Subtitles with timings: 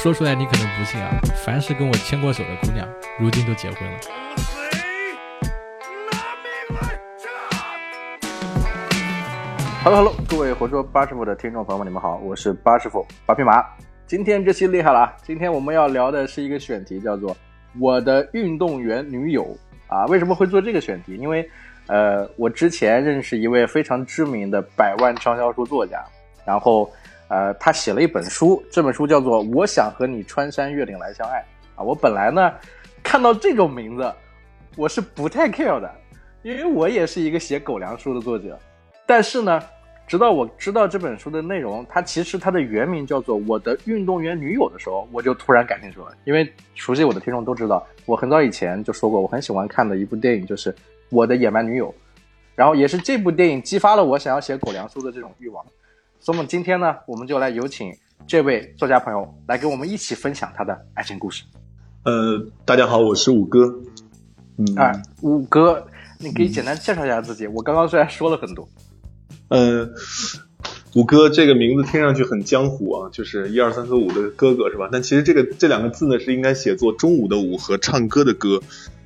[0.00, 1.10] 说出来你可能不信啊，
[1.44, 3.98] 凡是跟我牵过手的姑娘，如今都结婚了。
[9.82, 13.60] Hello Hello，各位活捉八师傅的听众朋友们，你们好，我是八师傅八匹马。
[14.06, 15.16] 今天这期厉害了啊！
[15.24, 17.36] 今天我们要聊的是一个选题，叫做
[17.80, 19.44] “我的运动员女友”
[19.90, 20.06] 啊。
[20.06, 21.16] 为什么会做这个选题？
[21.16, 21.50] 因为
[21.88, 26.04] 呃，我之前认识一位非常知名的百万畅销书作家，
[26.44, 26.88] 然后
[27.28, 31.38] 呃，他写了一本书，这本书叫做《我想和你穿山越岭来相爱》
[31.80, 31.82] 啊。
[31.82, 32.52] 我本来呢
[33.02, 34.12] 看到这种名字，
[34.76, 35.90] 我是不太 care 的，
[36.42, 38.58] 因为我也是一个写狗粮书的作者，
[39.06, 39.62] 但是呢。
[40.08, 46.06] 直到我知道这本书的内容，它其实它的原名叫做《我的运动员女友》的时候，我就突然感兴趣了。
[46.24, 50.72] 因为熟悉我的听众都知道，我很早以前就说过，我很喜欢看的一部电影就是
[51.10, 51.90] 《我的野蛮女友》，
[52.54, 55.62] 然后也是这部电影激发了我想要写狗粮书的这种欲望。
[56.20, 57.94] 所以，我们今天呢，我们就来有请
[58.26, 61.44] 这位作家朋友来跟我们一起分享他的爱情故事。
[62.04, 63.80] 呃，大家好，我是五哥。
[64.56, 65.86] 嗯，啊，五哥，
[66.18, 67.46] 你可以简单介绍一下自己。
[67.46, 68.68] 我刚刚虽然说了很多。
[69.48, 69.92] 嗯，
[70.94, 74.88] 五哥这个名字听上去很江湖啊，就是一二三四五的哥哥是吧？
[74.90, 78.60] 但其实这个这两个字呢，是应该写作中午的午和唱歌的歌。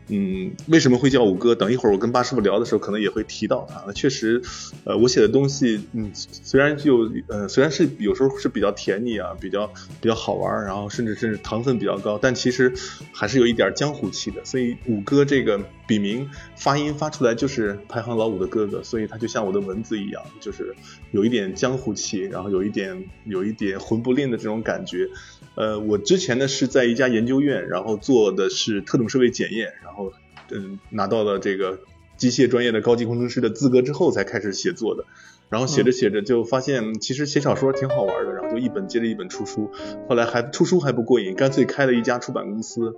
[0.08, 1.54] 嗯，为什么会叫五哥？
[1.54, 3.82] 等一会儿我跟八师傅聊的时候，可能也会提到他。
[3.86, 4.42] 那确实，
[4.84, 9.66] 呃，我写的东西，嗯，虽然就呃，虽然是有时候是比较甜腻啊，比较
[10.00, 12.72] 比较好玩，然后甚至甚至糖分比较高，但其实
[13.12, 14.44] 还是有一点江湖气的。
[14.44, 20.74] 所以五哥这个笔名发音发出来就是排行老五的哥哥，所以他就像我的文字一样，就是
[21.12, 25.08] 有一点江湖气，然后有一点有一点魂不吝的这种感觉。
[25.54, 30.10] 呃，我之前呢是在一家研究院，然后做的是特种设备检验，然后
[30.50, 31.78] 嗯拿到了这个
[32.16, 35.04] 机械专业的高级工程师的资格之后才开始写作的，
[35.50, 39.70] 然后写着写着就发现其实写小说挺好玩的，然后就一本接着一本出书，
[40.08, 42.96] 后来还出书还不过瘾，干脆开了一家出版公司，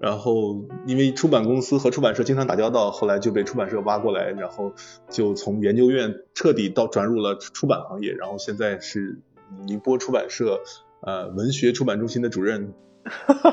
[0.00, 4.72] 然后因为出版公司和出版社经常打交道，后来就被出版社挖过来，然后
[5.08, 9.20] 就从研究院彻底到转入了出版行业，然后现在是
[9.68, 10.60] 宁波出版社。
[11.04, 12.72] 呃，文学出版中心的主任，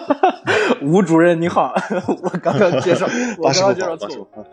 [0.83, 1.73] 吴主任你好，
[2.21, 3.07] 我刚刚介绍，
[3.41, 4.45] 我刚刚介绍错了，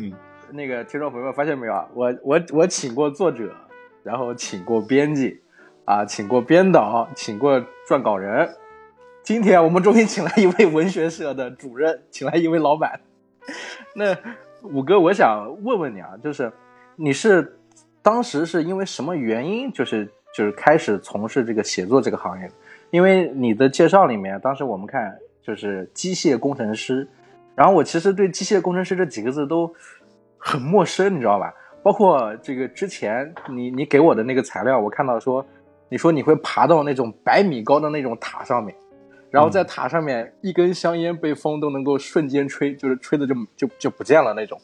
[0.00, 0.12] 嗯，
[0.50, 1.88] 那个听众朋友们发现没有啊？
[1.94, 3.54] 我我我请过作者，
[4.02, 5.40] 然后请过编辑，
[5.84, 8.52] 啊，请过编导，请过撰稿人，
[9.22, 13.00] 今天我们终于请来一位文学社的主任，请来一位老板。
[13.94, 14.16] 那
[14.62, 16.52] 五哥，我想问问你啊，就是
[16.96, 17.60] 你是
[18.02, 20.10] 当时是因为什么原因，就是？
[20.32, 22.48] 就是开始从事这个写作这个行业，
[22.90, 27.06] 因为你的介绍里面，当时我们看就是机械工程师，
[27.56, 29.74] 然后我其实对机械工程师这几个字都
[30.38, 31.52] 很陌生，你知道吧？
[31.82, 35.44] 包括这个之前你你给我的那个材料，我看到说
[35.88, 38.72] 你说你会爬到那种百米高的那种塔上面，
[39.30, 44.60] 然后在塔上面一根香烟被风都能够瞬间吹，就是吹的就就就不见了那种，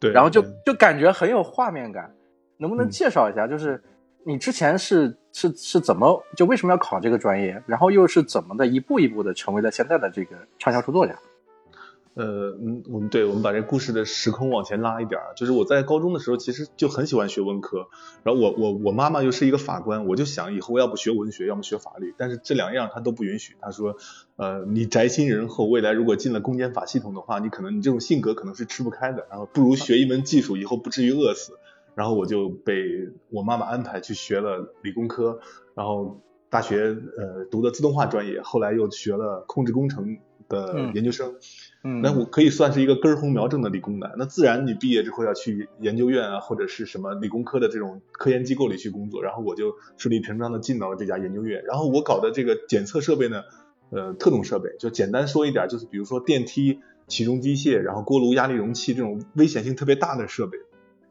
[0.00, 2.10] 对，然后就就感觉很有画面感，
[2.56, 3.46] 能不能介绍一下？
[3.46, 3.80] 就是。
[4.26, 7.62] 你之前是是是怎么就为什么要考这个专业？
[7.66, 11.18] 然后又是怎么的一步一步的成为了现在的这个畅销书作家？
[12.14, 17.88] 呃，嗯，我们对，我们把这故事的时空往前拉一点，就是我在高中的时候其实就很喜欢学文科，
[18.22, 23.56] 然后我我我妈妈又是一个法官，我就想以后要不学文学，要么学法律，但是这两样她都不允许。
[23.60, 23.96] 她说，
[24.36, 31.58] 呃，你宅心仁厚，未来如果进了公检法系统的话，你可能你这种性格可能是吃不开的，然后不如学一门技术，以后不至于饿死。
[31.94, 35.40] 然后我就被我妈妈安排去学了理工科，
[35.74, 40.18] 然后大学呃读的自动化专业，后来又学了控制工程
[40.48, 41.34] 的研究生。
[41.82, 44.14] 嗯，那我可以算是一个根红苗正的理工男。
[44.16, 49.22] 那自然你毕业之后要去研究院啊，或者是什么理工科的这种科研机构里去工作。
[49.22, 51.62] 然后我就顺理成章的进到了这家研究院。
[51.64, 53.42] 然后我搞的这个检测设备呢，
[53.90, 60.58] 呃，特种设备，就简单说一点，就是比如说电梯、起重机械，然后锅炉、压力容器这种危险性特别大的设备。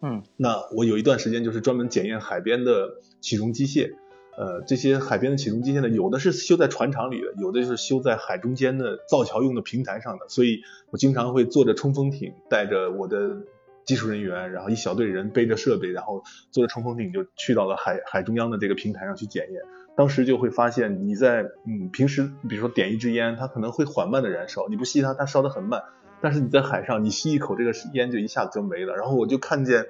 [0.05, 3.93] 嗯，那我有一段时间就是专门检验海边的起重机械，
[4.37, 10.61] 呃，这些海边的起重机械呢，有的是修在船厂里的，有的就是修在海中间的造桥用的平台上的，所以
[10.91, 13.43] 我经常会坐着冲锋艇，带着我的
[13.85, 19.61] 技术人员，然后一小队人背着设备，然后坐着冲锋艇就去到了海海中央的这个平台上去检验。
[19.95, 25.81] 当时就会发现，你在嗯平时比如说点一支烟，它可能会缓慢的燃烧，你不吸它，它烧得很慢。
[26.23, 28.95] 但是你在海上，你吸一口这个烟就一下子就没了。
[28.95, 29.87] 然后我就看见，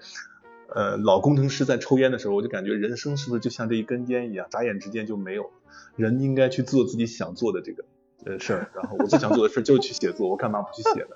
[0.73, 5.49] 呃，老工程师在抽烟的时候，我就感觉人生是不是就像这一根烟一样，眨眼之间就没有了。
[5.95, 7.83] 人应该去做自己想做的这个
[8.25, 11.15] 呃事儿，然后我最想做的事就是去写作，我干嘛不去写呢？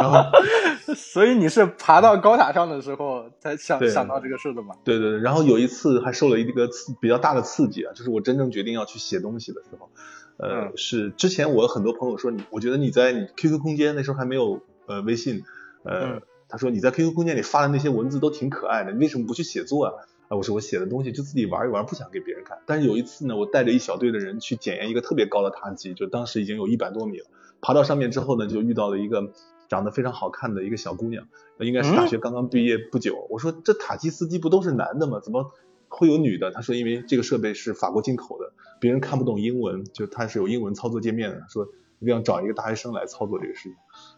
[0.00, 0.30] 然后，
[0.94, 4.76] 所以你是爬到高塔上的时候才想想到这个事的吗？
[4.84, 9.90] 对对对，然后有一次还受了一个刺比较大的刺激啊，就是我真正决定要去写东西的时候，
[10.38, 15.44] 呃，嗯是之前我有很多朋友说你，我觉得你在你 QQ 空间那时候还没有呃微信，
[15.84, 19.92] 呃，嗯他说你在 QQ 空间里发的那些文字都挺可爱的，你为什么不去写作啊？
[20.28, 22.58] 啊，我说我写的东西就自己玩一玩，不想给别人看。
[22.66, 27.26] 但是有一次呢，我带着一小队的人去检验一个特别高的塔基，就当时已经有一百多米了。
[27.60, 29.32] 爬到上面之后呢，就遇到了一个
[29.68, 31.26] 长得非常好看的一个小姑娘，
[31.58, 33.26] 应该是大学刚刚毕业不久。
[33.30, 35.20] 我说这塔基司机不都是男的吗？
[35.22, 35.52] 怎么
[35.92, 36.50] 会有女的？
[36.50, 41.66] 她说因为这个设备是法国进口的，别人看不懂英文，就她是有英文操作界面的，说
[42.00, 43.72] 一定要找一个大学生来操作这个事情。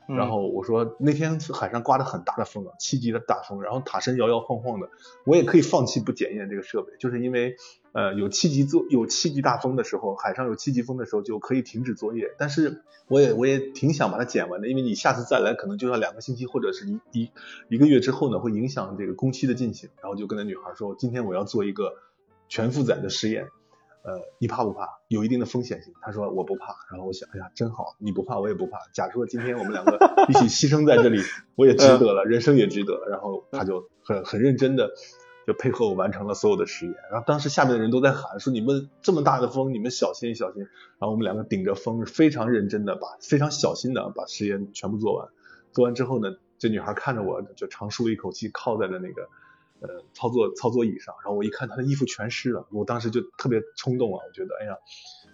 [0.06, 4.90] 嗯然后我说那天海上刮着很大的风啊，七级的大风，然后塔身摇摇晃晃的，
[5.24, 7.56] 我也可以放弃不检验这个设备，就是因为
[7.92, 17.30] 呃有七级作有七级大风的时候，海上有七级风的时候就可以停止作业，但是我也我也挺想把它剪完的，因为你下次再来可能就要两个星期或者是一一
[17.70, 21.94] 一个月之后呢，会影响这个工期的进行，然后就跟那女孩说，今天我要做一个
[22.48, 23.48] 全负载的实验。
[24.04, 24.86] 呃，你怕不怕？
[25.08, 25.94] 有一定的风险性。
[26.02, 28.78] 他说我不怕，然后我想，哎呀，真好，你不怕，我也不怕。
[28.92, 29.96] 假如说今天我们两个
[30.28, 31.22] 一起牺牲在这里，
[31.56, 33.06] 我也值得了，人生也值得。
[33.08, 34.90] 然后他就很很认真的
[35.46, 36.94] 就配合我完成了所有的实验。
[37.10, 40.64] 然后当时下面的人都在喊说：“你们这么大的风，你们小心小心。”
[41.00, 45.28] 然后我们两个顶着风，非常认真的把非常小心的把实验全部做完。
[45.72, 49.30] 做完之后呢，这女孩看着我就长舒了一口气，靠在了那个。
[49.86, 54.78] 呃，操作操作椅上，然后我一看她的衣服全湿了，我当时就特别冲动啊，我觉得，哎呀，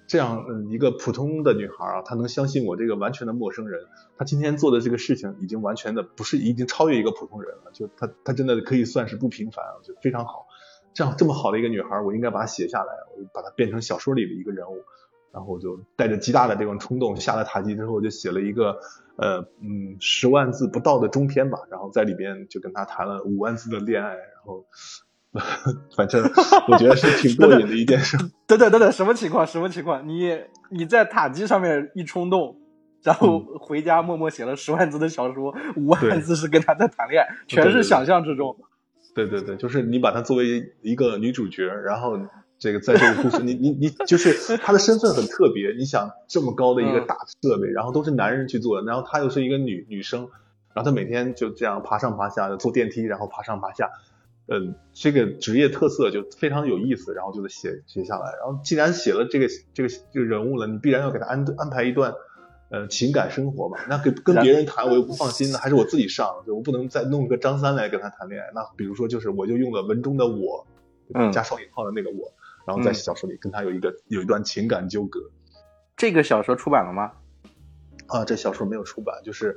[0.08, 3.86] 这样，嗯，一个普通的女孩啊，她能相信我这个完全的陌生人，
[4.18, 10.46] 她今天做的这个事情已经完全的不是，已经超越一个普通人了，就她她真的可以算是不平凡，就非常好。
[10.92, 14.82] 这样这么好的一个女孩，我应该把她写下来，我就把她变成小说里的一个人物，
[15.32, 18.78] 然后我就带着极大的这种冲动下了塔基之后，我就写了一个
[19.16, 24.66] 呃嗯十万字不到的中篇吧，然后在里边就跟他谈了五万字的恋爱，然后
[25.96, 26.22] 反正
[26.68, 28.16] 我觉得是挺过瘾的一件事。
[28.46, 29.46] 等等等等，什么情况？
[29.46, 30.08] 什么情况？
[30.08, 30.40] 你
[30.70, 32.56] 你在塔基上面一冲动，
[33.04, 38.56] 然后回家默默写了十万字的小说，五万字是跟他在谈恋爱，全是想象之中。
[39.14, 42.16] 对对对，就是你把她作为一个女主角，然后
[42.60, 45.74] 这个在这个故事，你你你就是他的身份很特别。
[45.76, 50.28] 你想这么高的一个嗯大设备，然后都是男人去做的，然后她又是一个女女生，
[50.74, 53.90] 然后她每天就这样爬上爬下的坐电梯，然后爬上爬下，
[54.46, 58.34] 嗯，这个职业特色就非常有意思，然后就得写写下来。
[58.38, 62.14] 然后既然写了这个这个这个人物了，你必然要给他安安排一段。
[62.72, 68.46] 呃，情感生活嘛，那跟跟别人谈我又不放心，呢还是我自己上，就我不能再弄个张三来跟他谈恋爱。
[68.54, 70.64] 那比如说，就是我就用了文中的我，
[71.12, 72.32] 嗯加双引号的那个我，
[72.70, 75.20] 然后在嗯小说里跟他有一个有一段情感纠葛。
[75.96, 77.10] 这个小说出版了吗？
[78.06, 79.56] 啊，这小说没有出版，就是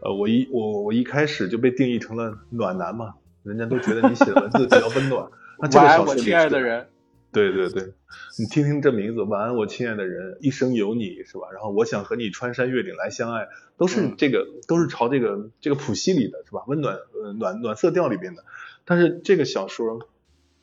[0.00, 5.28] 呃，我一我我一开始就被定义成了暖男嘛，人家都觉得你写的文字比较温暖。
[5.60, 6.88] 那这个晚安，我小说里是亲爱的人。
[7.32, 7.92] 对对对，
[8.38, 11.48] 你听听这名字，晚安，我亲爱的人，一生有你是吧？
[11.52, 16.62] 然后我想和你穿山越岭来相爱，都是嗯这个，都是朝这个这个谱系里的是吧？
[16.66, 18.44] 温暖呃暖暖色调里边的。
[18.86, 20.08] 但是这个小说，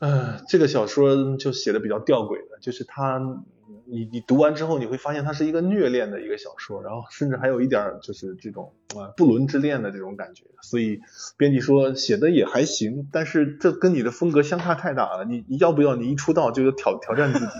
[0.02, 3.20] 呃，这个小说就写的比较吊诡的，就是它，
[3.86, 10.44] 你你读完之后你会发现它是一个虐恋的一个小说，然后甚至还有一点就是这种啊、呃不伦之恋的这种感觉。
[10.60, 11.00] 所以
[11.36, 15.24] 编辑说写的也还行，但是这跟你的风格相差太大了。
[15.24, 17.52] 你你要不要你一出道就有挑挑战自己？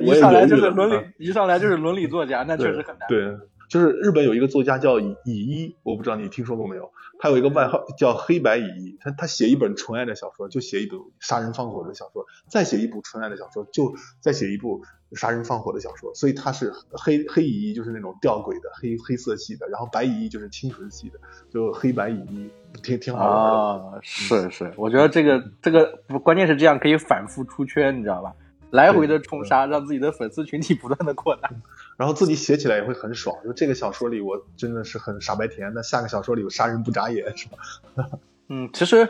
[0.00, 3.06] 一上来就是伦理啊，一上来就是伦理作家，那确实很难。
[3.06, 3.36] 对，
[3.68, 6.90] 就是日本有一个作家叫乙乙一，我不知道你听说过没有？
[7.18, 14.82] 他有一个外号叫黑白乙一，他他写一本纯爱的小说，就写一部杀人放火的小说，再写一部纯爱的小说，就再写一部
[15.12, 21.18] 杀人放火的小说，所以他是黑黑乙一就是那种吊诡的黑黑色系的，然后白乙一就是清纯系的，
[21.48, 22.50] 就黑白乙一，
[22.82, 23.86] 挺挺好玩的。
[23.88, 28.34] 啊，是是，我觉得这个这个关键是这样可以反复出圈，你知道吧？
[28.70, 31.48] 来回的冲杀，让自己的粉丝群体不断的扩大。
[31.96, 37.56] 然后自己写起来也会很爽，就这个小说里我真的是很傻白甜，那下个小说里我杀人不眨眼是吧？
[38.48, 39.08] 嗯，其实，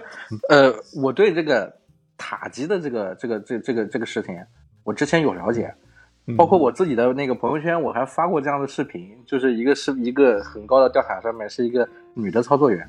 [0.48, 1.74] 呃，我对这个
[2.16, 4.34] 塔吉的这个这个这这个这个事情，
[4.82, 5.74] 我之前有了解，
[6.26, 12.88] 嗯包括我自己的那个朋友圈，我还发过这样的视频，就是一个是一个很高的吊塔上面是一个女的操作员，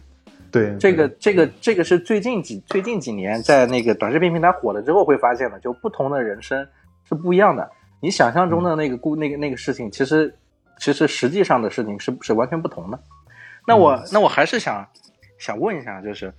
[0.51, 6.65] 对这个这个这个是最近几最近几年在那个短视频平台火了之后会发现的，就不同的人生
[7.09, 7.69] 是不一样的。
[7.99, 10.33] 你想象中的那个故那个那个事情，其实
[10.79, 12.99] 其实实际上的事情是是完全不同的。
[13.65, 14.87] 那我那我还是想
[15.39, 16.33] 想问一下，就是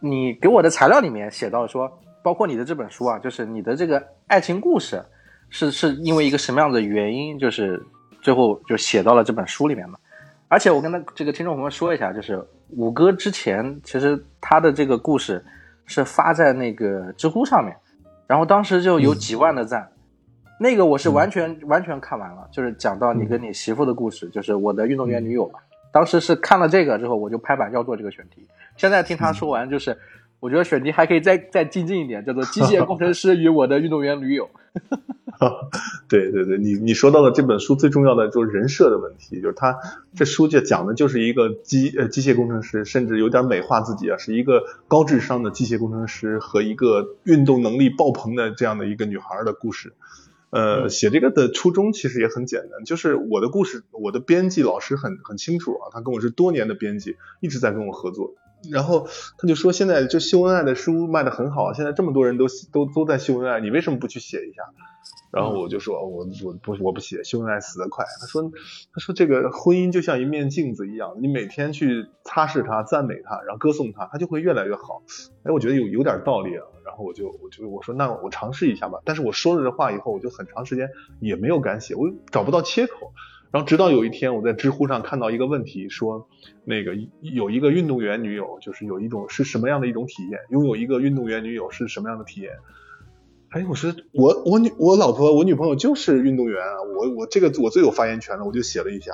[0.00, 1.90] 你给我的材料里面写到说，
[2.22, 5.02] 包括你的这本书啊，就是你的这个爱情故事
[5.48, 7.82] 是是因为一个什么样的原因，就是
[8.20, 9.98] 最后就写到了这本书里面嘛。
[10.48, 15.42] 而且我跟他这个听众朋友说一下，就是五哥之前其实他的这个故事
[15.86, 17.74] 是发在那个知乎上面，
[18.26, 19.88] 然后当时就有几万的赞。
[20.62, 25.58] 那个我是完全完全看完了，就是讲到你跟你媳妇的故事，就是我的运动员女友嘛。
[25.92, 28.46] 当时是看了这个之后，我就拍板要做这个选题。
[28.76, 29.98] 现在听他说完，就是
[30.38, 34.48] 我觉得选题还可以再再精进一点，叫做机械工程师与我的运动员女友。
[36.08, 39.76] 对对对，你你说到了这本书最重要的就是人设的问题，就是他
[40.14, 49.92] 这书就讲的就是一个机呃机械工程师，甚至有点美化自己啊，是一个高智商的机械工程师和一个运动能力爆棚的这样的一个女孩的故事。
[50.52, 58.34] 呃，写这个的初衷其实也很简单，就是我的故事，我的编辑老师很很清楚啊，他跟我是多年的编辑，一直在跟我合作。
[58.70, 64.62] 然后他就说，现在就秀恩爱的书卖的很好，现在这么多人都都都在秀恩爱，你为什么不去写一下？
[65.32, 68.04] 然后我就说，我我不我不写，秀恩爱死得快。
[68.20, 68.52] 他说
[68.92, 75.02] 他说这个婚姻就像一面镜子一样，你每天去擦拭它、赞美它，然后歌颂它，它就会越来越好。
[75.44, 76.62] 哎，我觉得有有点道理啊。
[76.84, 78.98] 然后我就我就我说那我尝试一下吧。
[79.06, 80.90] 但是我说了这话以后，我就很长时间
[81.20, 83.14] 也没有敢写，我找不到切口。
[83.52, 86.28] 然后直到有一天，我在知乎上看到一个问题，说
[86.64, 90.40] 那个有一个运动员女友，就是有一种是什么样的一种体验？
[90.48, 92.54] 拥有一个运动员女友是什么样的体验？
[93.50, 99.12] 哎，我说我我女我老婆我女朋友就是运动员啊，我我这个我最有发言权了，我就写了一下，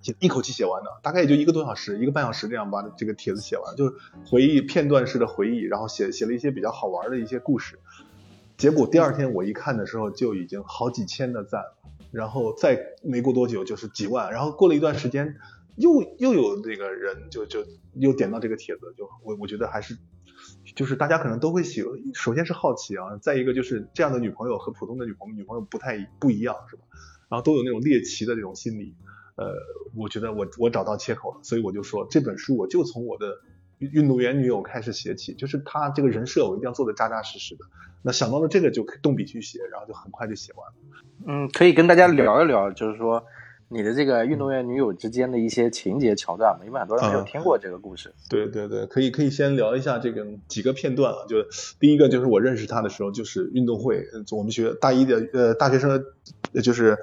[0.00, 3.94] 写一口气写完的，大概也就一个多小时，一个半小时这样把这个帖子写完，就是
[4.24, 7.78] 回忆片段式的回忆，然后写写了一些比较好玩的一些故事。
[8.56, 11.76] 结果第二天我一看的时候，就已经好几千的赞了。
[12.12, 15.34] 然后再没过多久就是几万，然后过了一段时间，
[15.76, 19.98] 又又有那个人就就又点到这个帖子，就我我觉得还是
[20.76, 21.82] 就是大家可能都会喜，
[22.14, 26.82] 首先是好奇啊，再一个就是这样的女朋友和普通的女朋友女朋友不太不一样是吧？
[27.28, 28.94] 然后都有那种猎奇的这种心理，
[29.36, 29.54] 呃，
[29.96, 33.40] 我觉得我我找到切口了，所以我就说这本书我就从我的。
[33.82, 37.64] 运动员女友开始写起，就是他这个人设我一定要做的扎扎实实的。
[38.00, 41.04] 那想到了这个就动笔去写，然后就很快就写完了。
[41.26, 43.24] 嗯，可以跟大家聊一聊，就是说
[43.68, 48.12] 你的这个运动员女友之间的一些情节桥段嘛，因为很多人没有听过这个故事。
[48.28, 51.36] 对对对，可以可以先聊一下这个几个片段啊，就
[51.80, 56.04] 第一个就是我认识他的时候，就是运动会，我们学大一的呃大学生，
[56.62, 56.98] 就是。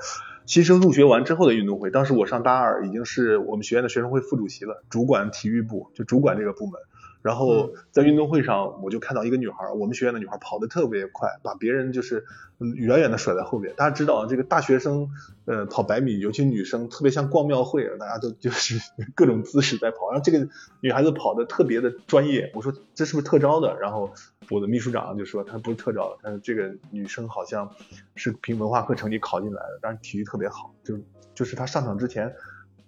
[0.46, 6.82] 新生入学完之后的运动会，当时我上大二，已经是我们学院的学生会副主席了，主管体育部，就主管这个部门。
[7.22, 12.24] 然后在运动会上，我就看到一个女孩，我们学院的女孩跑得特别快，把别人就是
[12.60, 13.74] 远远的甩在后面。
[13.76, 15.10] 大家知道，这个大学生
[15.44, 18.80] 呃跑百米，尤其女生特别像逛庙会，大家都就是
[19.16, 20.10] 各种姿势在跑。
[20.10, 20.48] 然后这个
[20.80, 23.78] 女孩子跑得特别的专业，我说这是不是特招的？
[23.82, 24.14] 然后
[24.50, 27.70] 我的秘书长就说她不是特招的，但是这个女生好像
[28.16, 30.98] 是凭文化课成绩考进来的，但是体育特别好，就
[31.36, 32.34] 就是她上场之前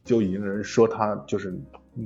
[0.05, 1.53] 就已经有人说她就是。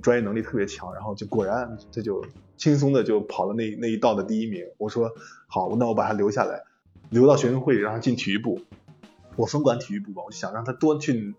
[0.02, 2.26] 专业能力特别强，然后就果然他就
[2.58, 4.66] 轻松的就跑了那那一道的第一名。
[4.78, 5.12] 我说
[5.48, 6.64] 好，那我把他留下来，
[7.10, 8.62] 留到学生会让他进体育部，
[9.36, 10.24] 我分管体育部吧。
[10.26, 11.36] 我就想让他多去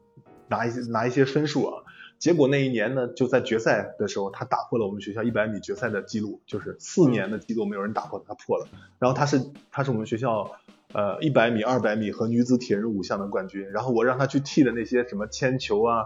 [0.48, 1.82] 拿一些拿一些分数啊。
[2.18, 8.68] 结果那一年呢，就在决赛的时候，他打破了我们学校一百米决赛的记录，就是四年的记录没有人打破，他破了。
[8.98, 10.52] 然后他是他是我们学校
[10.92, 13.68] 呃一百米、二百米和女子铁人五项的冠军。
[13.70, 16.04] 然后我让他去替的那些什么铅球啊，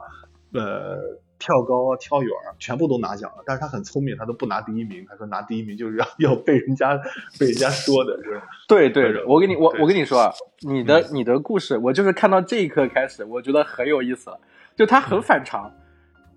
[0.53, 1.21] 呃。
[1.41, 5.05] 跳高啊、跳远全部都拿奖了，但是他很聪明，他都不拿第一名。
[5.09, 6.97] 他说拿第一名就是要要被人家
[7.39, 8.47] 被人家说的，是吧？
[8.69, 10.31] 对对，我跟你我我跟你说啊，
[10.61, 14.39] 你的你的故事，我就是看到这一刻开始，我觉得很有意思了。
[14.77, 15.73] 就他很反常，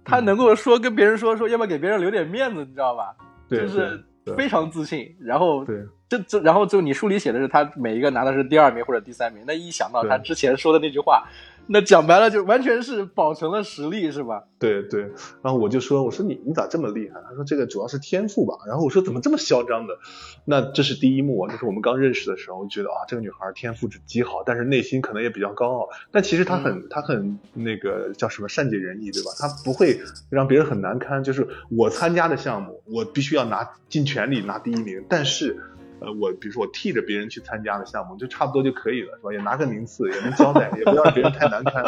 [0.06, 3.14] 他能够说跟别人说说，要不要给别人留点面子，你知道吧？
[3.50, 4.02] 对，就是
[4.38, 5.14] 非常自信。
[5.20, 11.28] 然后对，这这然后就你书里写的是他每一个拿的是第二名或者第三名，那一想到他之前说的那句话。
[11.66, 14.44] 那讲白了就完全是保存了实力，是吧？
[14.60, 15.02] 对对，
[15.42, 17.22] 然后我就说，我说你你咋这么厉害？
[17.28, 18.56] 他说这个主要是天赋吧。
[18.68, 19.98] 然后我说怎么这么嚣张的？
[20.46, 25.90] 那这是第一幕啊，就是我们刚认识的时候，我觉得啊，这个女孩天赋极好，但是内心可能也比较高傲。
[26.12, 29.32] 但其实她很她很那个叫什么善解人意，对吧？
[29.40, 31.24] 她不会让别人很难堪。
[31.24, 35.62] 就是我参加的项目，我必须要拿尽全力拿第一名，但是。
[36.04, 39.32] 呃，我比如说我替着别人去参加的项目，就差不多就可以了，是吧？
[39.32, 41.84] 也拿个名次，也能交代，也不要让别人太难堪。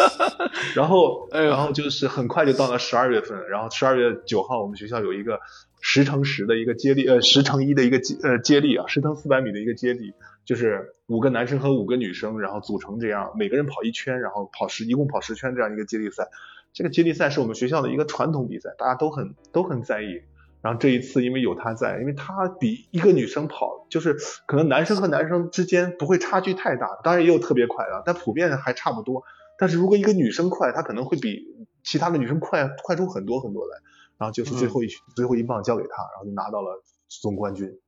[0.74, 5.40] 然后， 然后就是很快就到了十二月份，然后十二月九号，我们学校有一个
[5.80, 16.28] 十乘十的一个接力，呃，十乘一的一个接呃接力啊，十乘四百米的一个接力，就是五个男生和五个女生，然后组成这样，每个人跑一圈，然后跑十，一共跑十圈这样一个接力赛。
[16.72, 20.22] 这个接力赛是我们学校的一个传统比赛，大家都很都很在意。
[20.60, 29.22] 然后这一次因为有他在，因为他比一个女生跑，就是可能男生和男生之间不会差距太大，当然也有特别快的，但普遍还差不多。
[29.58, 31.44] 但是如果一个女生快，她可能会比
[31.82, 33.78] 其他的女生快快出很多很多来。
[34.18, 37.78] 然后就是最后一、最后一棒交给他，然后就拿到了总冠军。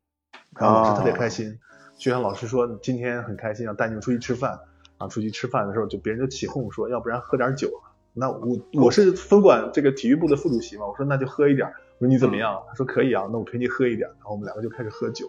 [0.56, 1.58] 然后老师特别开心，
[1.98, 4.52] 学校老师说今天很开心，要带你们出去吃饭。
[4.96, 7.68] 然后出去吃饭的时候，就别人就起哄说，要不然喝点酒。
[8.12, 11.72] 那我我是分管这个体育部的副主席嘛，我说那就喝一点。
[12.00, 12.60] 我说你怎么样？
[12.66, 14.08] 他说可以啊，那我陪你喝一点。
[14.08, 15.26] 然后我们两个就开始喝酒。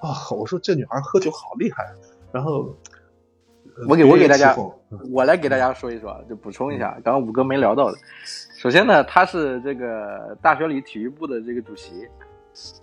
[0.00, 1.86] 啊，我说这女孩喝酒好厉害。
[2.30, 2.76] 然后
[3.88, 4.54] 我给我给大家，
[5.10, 7.96] 我来给大家说一说，就补充一下，刚刚五哥没聊到的。
[8.58, 12.06] 首先呢，他是这个大学里体育部的这个主席。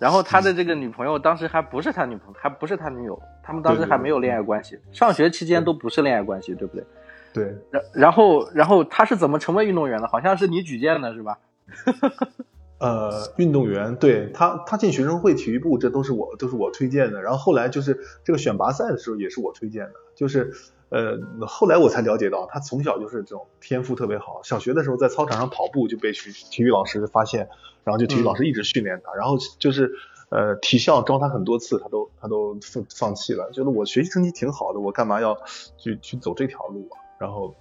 [0.00, 6.84] 然后他的这个女朋友当时还不是他女朋友，还不是他女友，他们当时还没有恋爱关系，上学期间都不是恋爱关系，对不对？
[7.32, 7.56] 对。
[7.70, 10.08] 然然后然后他是怎么成为运动员的？
[10.08, 11.38] 好像是你举荐的是吧？
[12.78, 17.22] 呃，运动员，对他他进学生会体育部，这都是我都是我推荐的。
[17.22, 20.52] 然后后来就是这个选拔赛的时候也是我推荐的，就是
[20.88, 27.48] 呃后来我才了解到他从小就是这种天赋特别好，小学的时候在操场上跑步就被体体育老师发现。
[27.84, 29.92] 然后就体育老师一直训练他，然后就是
[30.30, 35.36] 呃体校招他很多次，他都他都放放弃了，觉得我学习成绩挺好的，我干嘛要
[35.76, 36.96] 去去走这条路啊？
[37.18, 37.54] 然后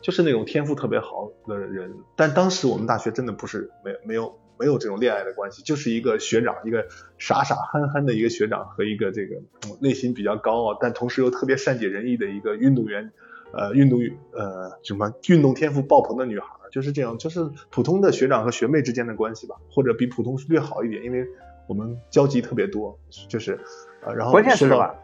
[0.00, 6.86] 就是那种天赋特别好的人，但当时我们大学真的不是没没有没有这种恋爱的关系，就是一个学长，一个
[7.18, 9.36] 傻傻憨憨的一个学长和一个这个
[9.80, 13.10] 内心比较高傲，但同时又特别善解人意的一个运动员，
[13.52, 13.98] 呃运动
[14.32, 16.46] 呃什么运动天赋爆棚的女孩。
[16.70, 21.26] 就是这样，就是普通的学长和学妹之间的关系吧，或者比普通略好一点，因为
[21.66, 22.96] 我们交集特别多，
[23.28, 23.58] 就是
[24.02, 24.94] 呃，然后关键是吧？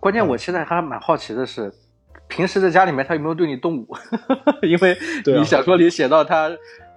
[0.00, 1.72] 关键我现在还蛮好奇的是，
[2.26, 3.86] 平时在家里面他有没有对你动武？
[4.66, 6.50] 因为你小说里写到他。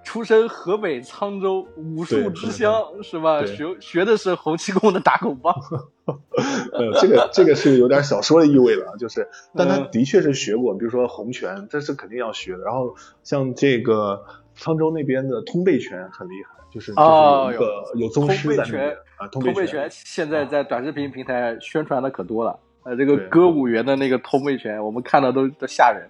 [0.04, 3.44] 出身河北沧州，武术之乡是吧？
[3.44, 5.54] 学学的是洪七公的打狗棒。
[6.72, 12.64] 呃，这个这个是有点小说的意味了，就是，但他的确是学过，比如说洪拳，这是肯定要学的。
[12.64, 14.24] 然后像这个
[14.56, 19.28] 沧州那边的通背拳很厉害，就是就是一个有宗师在那边啊。
[19.28, 26.08] 通背拳现在在短视频平台宣传的可多了，呃，这个歌舞员的那个通背拳，我们看到都都吓人。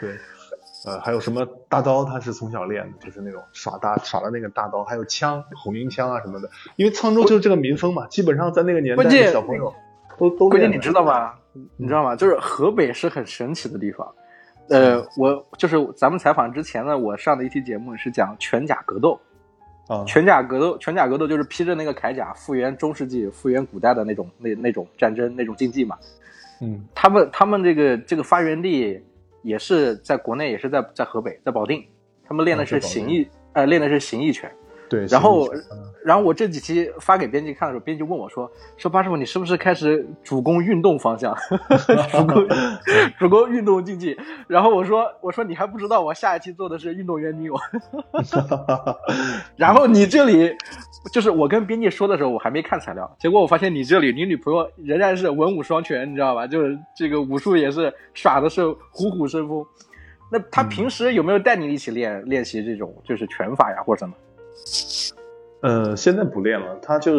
[0.00, 0.16] 对。
[0.84, 2.04] 呃，还有什么大刀？
[2.04, 6.50] 他是从小练的，就是那种耍大耍的那个大刀，还有枪，红缨枪啊什么的。
[6.74, 9.72] 因为沧州就是这个民风嘛，基本上在那个年代，小朋友
[10.18, 10.48] 都都。
[10.48, 11.34] 关键你知道吗？
[11.76, 12.16] 你知道吗？
[12.16, 14.12] 就是河北是很神奇的地方。
[14.70, 19.20] 呃，我就是咱们采访之前呢，我上的一期节目是讲全甲格斗。
[19.86, 20.02] 啊。
[20.04, 25.96] 全甲格斗，全甲格斗就是披着那个铠甲，复原中世纪、复原古代的那种那那种战争那种竞技嘛。
[26.60, 26.84] 嗯。
[26.92, 29.00] 他们他们这个这个发源地。
[29.42, 31.84] 也是在国内，也是在在河北，在保定，
[32.26, 34.50] 他们练的是形意，呃，练的是形意拳。
[34.88, 35.48] 对，然后，
[36.04, 41.34] 然后我这几期发给编辑看的时候，编辑问我说：“说八师傅，你是不是开始主攻运动方向？
[42.12, 42.48] 主攻
[43.18, 44.14] 主攻运动竞技？”
[44.46, 47.54] 然后我说：“我说你还不知道，我下一期做的是运动员女友。
[49.56, 50.54] ”然后你这里
[51.10, 56.46] 就是我跟编辑说的时候，我还没看材料，结果我发现你这里，你女朋友仍然是文武双全，你知道吧？
[56.46, 59.64] 就是这个武术也是耍的是虎虎生风。
[60.30, 64.14] 那他平时有没有带你一起练练习这种就是拳法呀，或者什么？
[65.60, 67.12] 呃，现在不练了，他就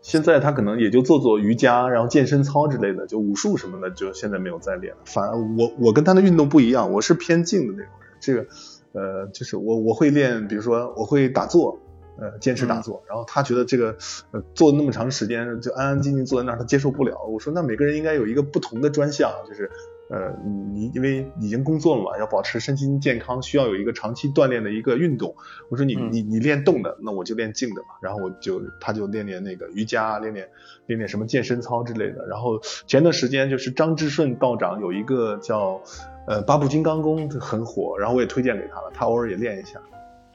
[0.00, 5.00] 现在他可能也就做做瑜伽，然后健身操之类的，就武术什么的，就现在没有再练了。
[5.06, 8.10] 反而我我跟他的运动不一样，我是偏静的那种人。
[8.20, 8.46] 这个
[8.92, 11.78] 呃，就是我我会练，比如说我会打坐，
[12.20, 13.02] 呃，坚持打坐。
[13.08, 13.96] 然后他觉得这个
[14.30, 17.18] 呃坐那么长时间就安安静静坐在那儿，他接受不了。
[17.24, 19.70] 我说那每个人应该有一个不同的专项，就是。
[20.12, 20.34] 呃，
[20.74, 25.36] 你因为已经工作了嘛，要保持身心健康，需要有一个长期锻炼的一个运动。
[25.68, 27.90] 我说你你你练动的，那我就练静的嘛。
[28.02, 30.48] 然后我就他就练练那个瑜伽，练练
[30.86, 32.26] 练练什么健身操之类的。
[32.26, 35.80] 然后前段时间就是张志顺道长有一个叫
[36.26, 39.80] 呃八部金刚功很火，然后我也推荐给他了，他偶尔也练一下。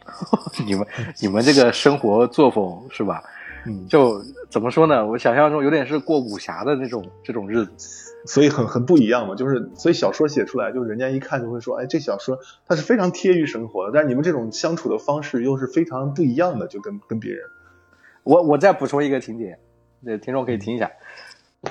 [0.66, 0.88] 你们
[1.22, 3.24] 你们这个生活作风是吧？
[3.66, 5.06] 嗯，就怎么说呢？
[5.06, 8.04] 我想象中有点是过武侠的那种这种日子。
[8.28, 17.44] 所以很很不一样嘛，就是所以小说写出来，就人家一看就会说，哎，这小说它是非常贴于生活的，但是你们这种相处的方式又是非常不一样的，就跟跟别人。
[18.24, 19.60] 我我再补充一个情节，
[20.00, 20.92] 那听众可以听一下。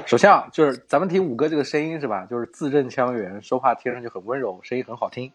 [0.07, 5.33] 首先啊，就是咱们听五哥这个声音是吧，就是字正腔圆，说话听上去很温柔，声音很好听。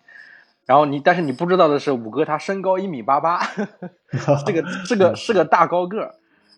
[0.69, 3.41] 然后你但是你不知道的是，五哥他身高一米八八，
[4.45, 6.13] 这个 这个是个大高个儿。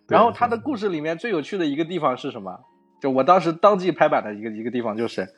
[0.10, 2.60] 然后他的故事里面最有趣的一个地方是什么？
[3.02, 5.30] 就我当时当即拍板的一个一个地方，就是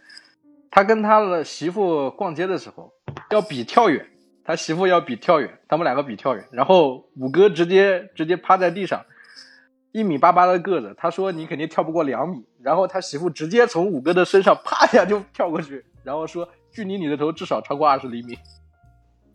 [0.72, 2.92] 他跟他的媳妇逛街的时候
[3.30, 4.08] 要比跳远，
[4.44, 9.06] 他媳妇要比跳远，他们两个比跳远，然后五哥直接直接趴在地上，
[9.92, 18.36] 一米八八的个子，他说你肯定跳不过两米，然后他媳妇直接从五哥的身上啪一下就跳过去，然后说距离你的头至少超过二十厘米，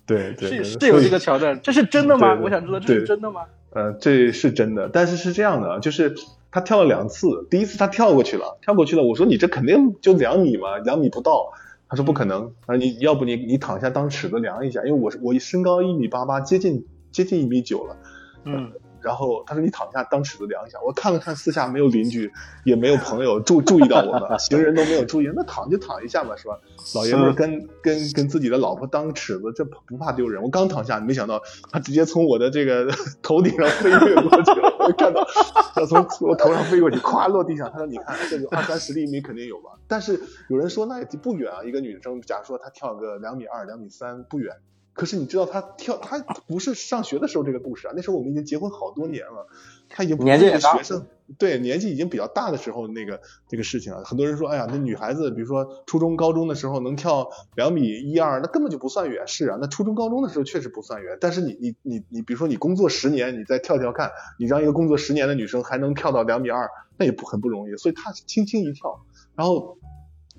[0.08, 2.36] 对 对，是是有这个桥段，这是真的吗？
[2.42, 3.42] 我想知道这是真的吗？
[3.70, 6.14] 呃，这是真的，但是是这样的，就是
[6.50, 11.52] 他跳了两次，第一次他跳过去了，跳过去了，我说你这肯定就两米嘛，两米不到，
[11.88, 17.96] 他说不可能，他说你要不你你躺下当尺子量一下，因为我是我身高一米八八，接近接近一米九了，
[18.44, 18.72] 嗯，
[19.08, 22.30] 然后他说你躺下当尺子量一下，我看了看四下没有邻居，
[22.64, 26.58] 也没有朋友注注意到我们， 行人都没有注意，那躺就躺一下吧，是吧？
[26.94, 30.42] 老爷们儿跟跟跟自己的老婆当尺子，这不怕丢人。
[30.42, 31.40] 我刚躺下，没想到
[31.72, 32.86] 他直接从我的这个
[33.22, 35.26] 头顶上飞跃过去了， 我看到
[35.74, 37.70] 他从我头上飞过去，咵落地上。
[37.72, 44.54] 他说：“你看，这个二三十厘米肯定有吧？”但是有人说那也不远啊，一个女生，假如说她跳个两米二、两米三，不远。
[44.98, 49.46] 可是你知道她跳，她不是上学的时候这个故事啊，那时候我们已经结婚好多年了，
[49.88, 51.06] 她已经不是年纪也大学生，
[51.38, 54.02] 对，年纪已经比较大的时候那个这个事情了。
[54.04, 59.24] 很多人说，哎呀，那女孩子，比如说初中、高中的时候能跳两米一二，那根本就不算远。
[59.28, 61.16] 是啊，那初中、高中的时候确实不算远。
[61.20, 67.76] 但是你你你你，比如说你工作十年，你再跳跳看，你让一个工作十年的女生还能跳到两米二，那也不很不容易。
[67.76, 69.04] 所以她轻轻一跳，
[69.36, 69.78] 然后。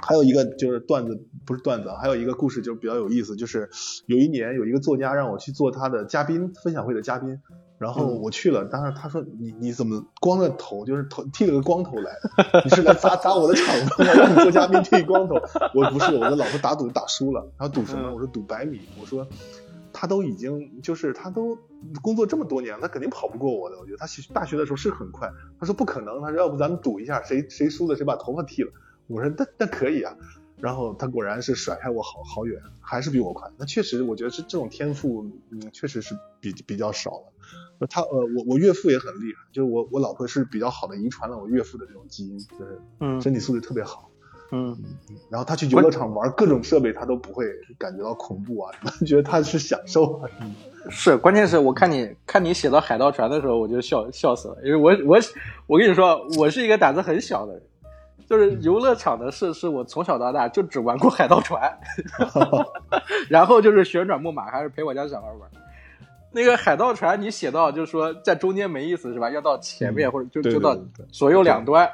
[0.01, 3.69] 还有一个就是段子，不是段子，还有一个故事就比较有意思，就是
[4.05, 7.39] 有一年有一个作家让我去做他的嘉宾分享会的嘉宾，
[7.77, 12.11] 然后我去了，当时他说你你怎么光着头，就是头剃了个光头来，
[12.63, 14.13] 你是来砸砸我的场子吗？
[14.13, 15.35] 让你做嘉宾剃光头？
[15.75, 18.13] 我不是，我跟老婆打赌打输了，然后赌什么？
[18.13, 19.27] 我说赌百米，我说
[19.91, 21.57] 他都已经就是他都
[22.01, 28.71] 工作这么多年，他肯定跑不过我的，我觉得他大学的时候是很快，他说不可能，他说要不咱们赌一下，谁谁输了谁把头发剃了。
[29.09, 30.15] 我说那那可以啊，
[30.57, 33.49] 然后他果然是甩开我好好远，还是比我快。
[33.57, 37.33] 那确实，我觉得是这种天赋，嗯，确实是比比较少了。
[37.89, 44.09] 他呃，我我岳父也很厉害，就是我我老婆是比较好的遗传了我岳父的这种基因，就是嗯身体素质特别好。
[44.51, 44.75] 嗯，
[45.29, 47.45] 然后他去游乐场玩各种设备，他都不会
[47.77, 48.73] 感觉到恐怖啊，
[49.05, 50.29] 觉得他是享受啊。
[50.89, 55.19] 是，关键是我看你看你写到海盗船的时候，我就笑笑死了，因为我我
[55.67, 57.61] 我跟你说，我是一个胆子很小的人。
[58.29, 61.75] 就是游乐场的设施，我从小到大就只玩过海盗船，
[63.27, 65.49] 然后就是旋转木马，还是陪我家小孩玩。
[66.31, 69.31] 那个海盗船，你写到就是说在中间没意思是吧？
[69.31, 70.77] 要到前面、嗯、或者就就到
[71.11, 71.89] 左右两端。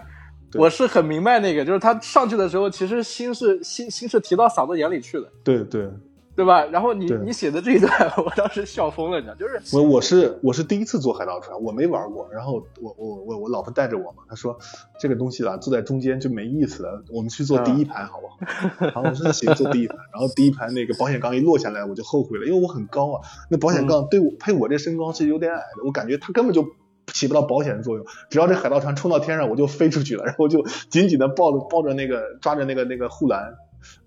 [0.56, 5.32] 我是很明白那个，就是他上去的时候，其实心是心心是提到嗓子眼里去的。
[5.44, 5.90] 对对。
[6.36, 6.66] 对吧？
[6.66, 12.28] 然后你你写的这一段， 我当时笑疯了，你知道，就是我我是我是第一次坐海盗船，我没玩过。
[12.32, 14.58] 然后我我我我老婆带着我嘛，她说
[15.00, 18.38] 这个东西啦，坐在中间就没意思了，我们去坐第一排好不好？
[18.80, 19.96] 然后我说那行，坐第一排。
[20.12, 26.66] 然后第一排那个保险杠一落下来，我就后悔了，因为我很高啊，那保险杠对我配我这身高是有点矮的，我感觉它根本就
[27.14, 28.06] 起不到保险的作用。
[28.30, 33.56] 只要这海盗船冲到天上，我就飞出去了，然后就紧紧的抱着抱着那个抓着那个那个护栏。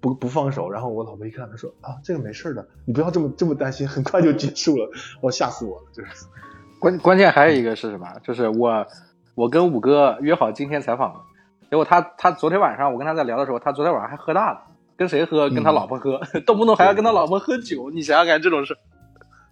[0.00, 6.10] 不不放手，然后我老婆一看，她说啊，这个没事的，你不要这么这么担心，很快就结束了，我吓死我了，就是。
[6.80, 8.06] 关关键还有一个是什么？
[8.22, 8.86] 就是我
[9.34, 11.22] 我跟五哥约好今天采访，
[11.70, 14.60] 结果他他昨天晚上我跟他在聊的时候，他昨天晚上还喝大了，
[14.96, 15.50] 跟谁喝？
[15.50, 18.76] 跟他老婆喝，嗯、 动不动还要跟他老婆喝酒，你想想看这种事。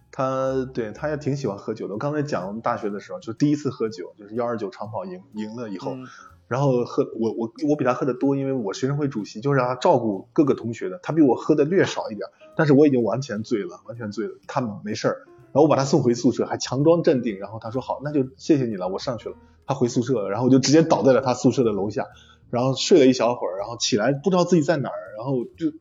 [0.09, 1.93] 他对他也挺喜欢喝酒的。
[1.93, 5.95] 我刚才讲我们大学的时候，就第一次喝酒，就是幺二九长跑赢赢了以后。
[5.95, 6.07] 嗯
[6.47, 10.99] 然后喝我我我比他喝的多，因为我学生会主席，就是让他照顾各个同学的。
[11.03, 14.35] 他比我喝的略少一点，但是我已经完全醉了，完全醉了。
[14.47, 15.17] 他没事儿，
[15.51, 17.37] 然后我把他送回宿舍，还强装镇定。
[17.37, 19.35] 然后他说好，那就谢谢你了，我上去了。
[19.65, 22.05] 他回宿舍了，然后我就直接倒在了他宿舍的楼下，
[22.49, 25.73] 然后睡了一小会儿，然后起来不知道自己在哪儿，然后就，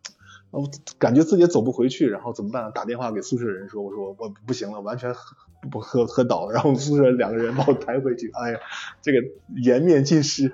[0.56, 2.72] 然后感觉自己也走不回去，然后怎么办？
[2.72, 5.14] 打电话给宿舍人说，我说我不行了，完全
[5.70, 8.58] 不喝喝倒了，然后宿舍两个人把我抬回去，哎呀，
[9.02, 9.18] 这个
[9.62, 10.50] 颜面尽失。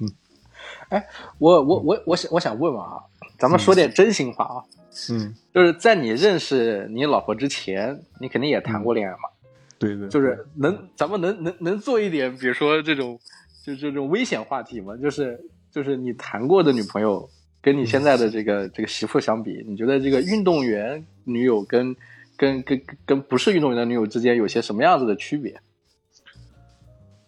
[0.00, 0.12] 嗯，
[0.90, 3.00] 哎，我我我我想我想问问啊，
[3.38, 4.60] 咱们说点真心话啊，
[5.10, 9.30] 嗯，就是在你认识你老婆之前，你肯定也谈过恋爱嘛？
[9.78, 13.18] 对对，就是能咱们能能能做一点，比如说这种
[13.64, 14.94] 就这种危险话题吗？
[14.98, 21.96] 就是就是你谈过的女朋友跟你现在的这个这个媳妇相比，你觉得这个运动员女友跟
[22.36, 25.60] 跟跟跟不是运动员的女友之间有些什么样子的区别？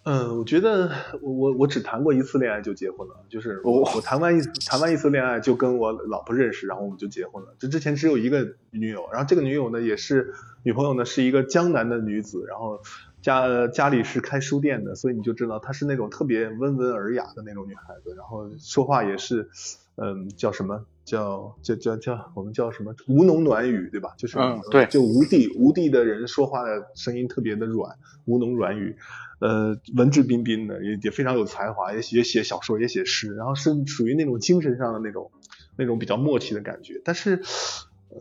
[0.02, 0.90] 嗯，我觉得
[1.20, 7.54] 我我我只谈过一次恋爱就结婚了，就是我我谈完一谈完一次恋爱就跟我老婆认识，然后我们就结婚了。
[7.58, 12.80] 这之前只有一个女友，然后这个女友呢也是女朋友呢是一个江南的女子，然后
[13.20, 19.50] 家家里是开书店的，所以你就知道她是那种特别温文尔雅的那种女孩子，然后说话也是
[19.96, 24.14] 嗯叫什么叫叫叫叫我们叫什么吴侬软语，对吧？
[24.16, 28.96] 就是嗯对就吴地吴地的人说话的声音特别的软，吴侬软语，
[29.40, 35.30] 呃，文质彬彬的，也也非常有才华，也也写小说，也写诗，然后是属于那种精神上的那种
[35.76, 37.42] 那种比较默契的感觉，但是。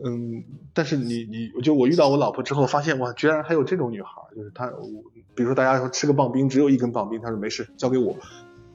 [0.04, 5.02] 嗯，但是你你就我遇到我老婆之后，发现哇，居然还有这种女孩，就是她，我
[5.34, 8.16] 比如说大家说吃个棒冰，只有一根棒冰，她说没事，交给我，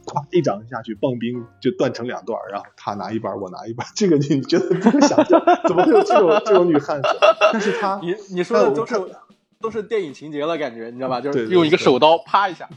[0.05, 7.09] 咵一掌下去，棒冰就断成两段，然后她拿一半，我拿一半，这个你觉得不可想象，怎么会有这种这种女汉子？
[7.51, 8.95] 但是她，你你说的都是
[9.59, 11.19] 都是电影情节了，感觉你知道吧？
[11.19, 12.69] 就是用一个手刀啪一下，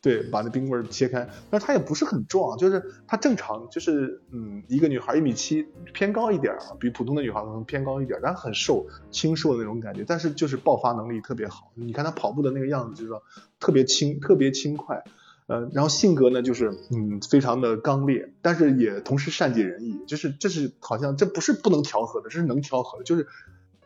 [0.00, 11.70] 对，把那冰棍儿切开，但是她也不是很壮，就是她正常，就是嗯，一个女孩一米七，偏高一点儿，比普通的女孩可能偏高一点儿，但很瘦，清瘦的那种感觉，但是就是爆发能力特别好。
[11.74, 13.22] 你看她跑步的那个样子，就知道
[13.60, 15.04] 特别轻，特别轻快。
[15.52, 23.26] 呃，然后性格呢，就是嗯，非常的刚烈，但是也同时善解人意，就是这是好像这不是不能调和的，这是能调和的，就是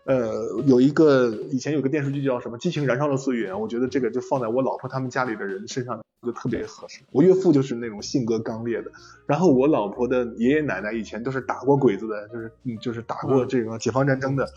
[0.05, 7.01] 呃，有一个以前有个电视剧叫什么《激情燃烧的岁月》，我觉得这个就放在我老婆他们家里的人身上就特别合适。
[7.11, 8.93] 我岳父就是那种性格刚烈的，
[9.27, 14.49] 然后我老婆的爷爷奶奶以前都是打过鬼子的，就是嗯，就是打过这个解放战争的。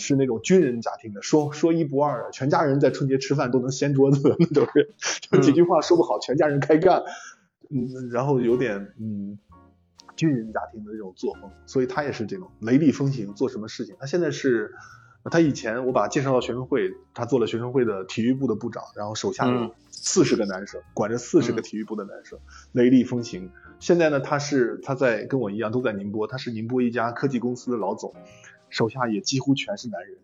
[0.00, 4.88] 是那种军人家庭的，说说一不二的，全家人在春节吃饭都能掀桌子的那种人，
[5.30, 7.04] 就几句话说不好，全家人开干。
[7.72, 9.38] 嗯，然后有点嗯
[10.16, 13.94] 军人家庭的那种作风，所以他也是这种雷厉风行，做什么事情。
[14.00, 14.74] 他现在是，
[15.30, 22.40] 他以前我把他介绍到学生会，他做了学生会的体育部的部长，然后手下有嗯四十个男生，管着四十个体育部的男生，
[22.72, 23.52] 雷厉风行。
[23.78, 28.14] 现在呢，他是他在跟我一样都在宁波，他是宁波一家科技公司的老总，
[28.70, 30.16] 手下也几乎全是男人。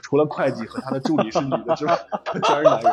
[0.00, 1.98] 除了会计和他的助理是女的之外，
[2.40, 2.92] 全是男人，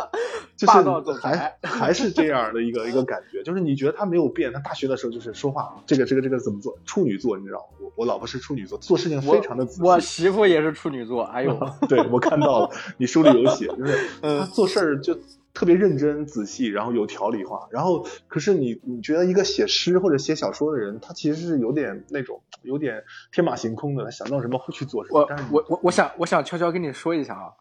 [0.57, 7.77] 就是还还是这样的一个一个感觉，就是你觉得他没有变，他大学的时候就是说话，这个这个这个怎么做，处女座，你知道吗？
[7.79, 9.81] 我我老婆是处女座，做事情非常的仔细。
[9.83, 15.15] 我媳妇也是处女座，哎呦， 对我看到了，你书里有写，就是做事儿就
[15.53, 17.67] 特别认真仔细，然后有条理化。
[17.71, 25.27] 然后，可是你你觉得一个写诗或者写小说的人，他其实是有点那种有点天马行空的，他想到什么会去做什么。
[25.51, 27.51] 我我我我想我想悄悄跟你说一下啊，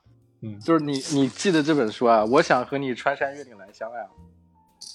[0.43, 4.09] 嗯就是你你记得这本书啊，我想和你穿山越岭来相爱啊。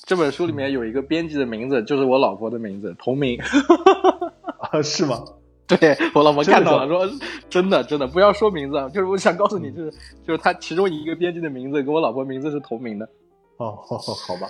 [0.05, 3.39] 这本书里面有一个编辑的名字，就是我老婆的名字，同名。
[4.59, 5.23] 啊是吗？
[5.67, 7.09] 对我老婆看到了，说
[7.49, 9.91] 真的真的不要说名字啊，就是我想告诉你，就是
[10.27, 13.05] 就是他其中一个编辑的名字跟我老婆名字是同名的。
[13.57, 14.49] 哦，好好好吧，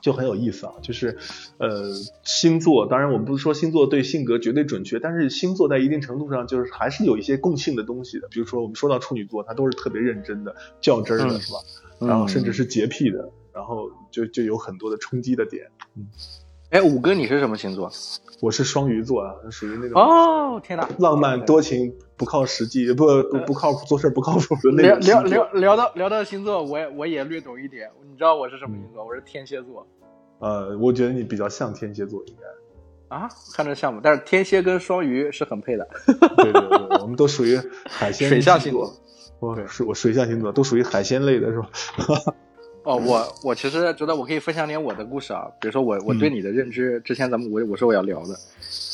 [0.00, 0.74] 就很有意思啊。
[0.82, 1.18] 就是
[1.58, 8.28] 呃，星座，当然我们不是说星座对性格绝对准确，但是星座在一定程度上就是还是有一些共性的东西的。
[8.30, 11.58] 比如说我们说到处女座，他都是特别认真的、较真儿的，嗯是吧？
[11.98, 15.66] 然后甚至是洁癖的，然后就就有很多的冲击的点。
[16.70, 17.90] 哎，五哥你是什么星座？
[18.40, 20.88] 我是双鱼座啊，属于那种哦，天哪！
[20.98, 25.22] 浪漫多情、不靠实际、不不不靠谱、做事不靠谱的那聊种星座。
[25.28, 27.88] 聊聊聊到聊到星座，我也我也略懂一点。
[28.10, 29.04] 你知道我是什么星座？
[29.04, 29.86] 我是天蝎座
[30.40, 33.16] 呃，我觉得你比较像天蝎座，应该。
[33.16, 34.00] 啊，看着像吧？
[34.02, 35.88] 但是天蝎跟双鱼是很配的。
[36.36, 37.56] 对对对， 我们都属于
[37.88, 38.92] 海鲜水象星座。
[39.38, 41.70] 我是我水象星座，都属于海鲜类的是吧？
[42.86, 48.34] 哦，我我其实觉得我可以分享点我的故事啊，比如说我我对你的认知，之前咱们我我说我要聊的，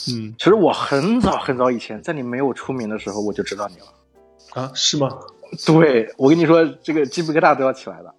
[0.08, 4.62] 嗯其实我很早很早以前，在你没有出名的时候，我就知道你了。
[4.62, 5.10] 啊，是吗？
[5.66, 8.14] 对，我跟你说，这个鸡皮疙瘩都要起来了。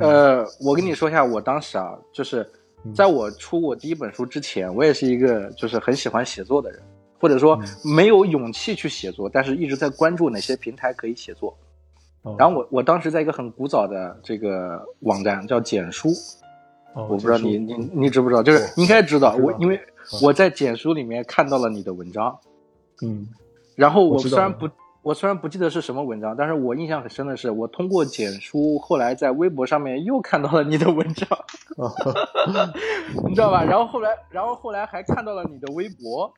[0.00, 2.44] 呃，我跟你说一下，我当时啊，就是
[2.92, 6.82] 在我出我第一本书之前，我也是一个就是很喜欢写作的人，
[7.20, 11.56] 或者说没有勇气去写作，但是一直在关注哪些平台可以写作。
[12.24, 12.34] 哦。
[12.38, 16.08] 然后我我当时在一个很古早的这个网站叫简书，
[16.94, 18.42] 哦我不知道你你你知不知道？
[18.42, 19.80] 就是应该知道，我因为
[20.22, 22.36] 我在简书里面看到了你的文章，
[23.02, 23.28] 嗯。
[23.76, 24.68] 然后我虽然不
[25.02, 31.28] 我虽然不记得是什么文章，但是我印象很深的是，我通过简书后来在微博上面又看到了你的文章，
[31.76, 31.90] 啊
[33.26, 33.64] 你知道吧？
[33.64, 36.32] 然后后来然后后来还看到了你的微博，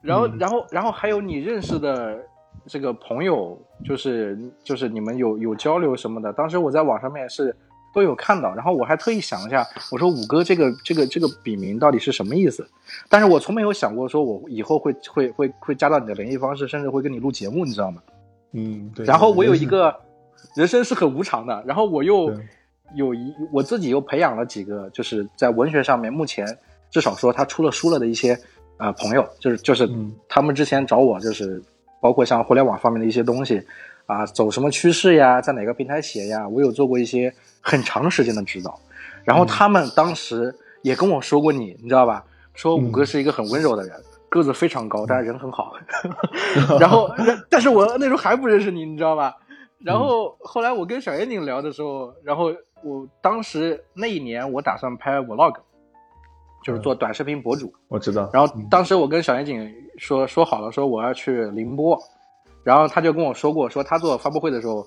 [0.00, 0.38] 然后嗯。
[0.38, 2.24] 然后然后还有你认识的
[2.66, 7.54] 这个朋友，就是就是你们有有交流什么的，当时我在网上面是。
[7.94, 12.64] 都有看到，然后我还特意想了一下，我说五哥这个这个这个笔名到底是什么意思？
[13.08, 18.02] 但是我从没有想过说我以后会会会会加到你的联系方式，甚至会跟你录节目，你知道吗？
[18.52, 19.06] 嗯，对。
[19.06, 19.92] 然后我有一个
[20.54, 22.30] 人生是很无常的，然后我又
[22.94, 26.46] 有一我自己又培养了几个，就是在文学上面目前
[26.90, 28.38] 至少说他出了书了的一些
[28.76, 31.60] 呃朋友，就是就是嗯他们之前找我就是
[32.00, 33.66] 包括像互联网方面的一些东西
[34.06, 38.80] 啊，走什么趋势呀，在哪个平台写呀，我有做过一些很长时间的指导，
[39.24, 42.24] 然后他们当时也跟我说过你，你知道吧？
[42.54, 43.94] 说五哥是一个很温柔的人，
[44.28, 45.74] 个子非常高，但是人很好。
[46.80, 47.08] 然后，
[47.48, 49.36] 但是我那时候还不认识你，你知道吧？
[49.78, 55.54] 然后后来我跟小严谨聊的时候，然后我当时那一年我打算拍 vlog，
[56.64, 57.72] 就是做短视频博主。
[57.86, 58.28] 我知道。
[58.32, 61.98] 然后当时我跟小严谨说说好了，说我要去宁波，
[62.64, 64.86] 然后他就跟我说过，说他做发布会的时候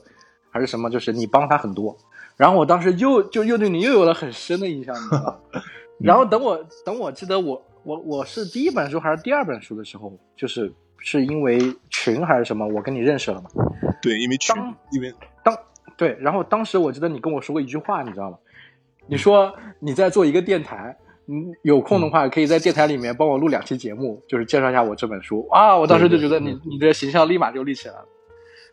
[0.50, 1.96] 还是什么，就是你帮他很多。
[2.38, 5.40] 然后我当时又就又对你又有了很深的印象，你知道。
[6.00, 13.50] 然后等我等我记得我我我是第一本书还是第二本书的时候，就是是因为群还是什么，我跟你认识了嘛？
[14.02, 14.56] 对，因为群，
[14.92, 15.56] 因为当
[15.98, 18.38] 对，然后当时我记得你跟我说过一句话，你知道吗？
[19.08, 21.11] 你说你在做一个电台，嗯，
[21.62, 25.48] 有空的话可以在电台里面帮我录两期节目，就是介绍一下我这本书。
[25.52, 28.06] 啊，我当时就觉得你你的形象立马就立起来了。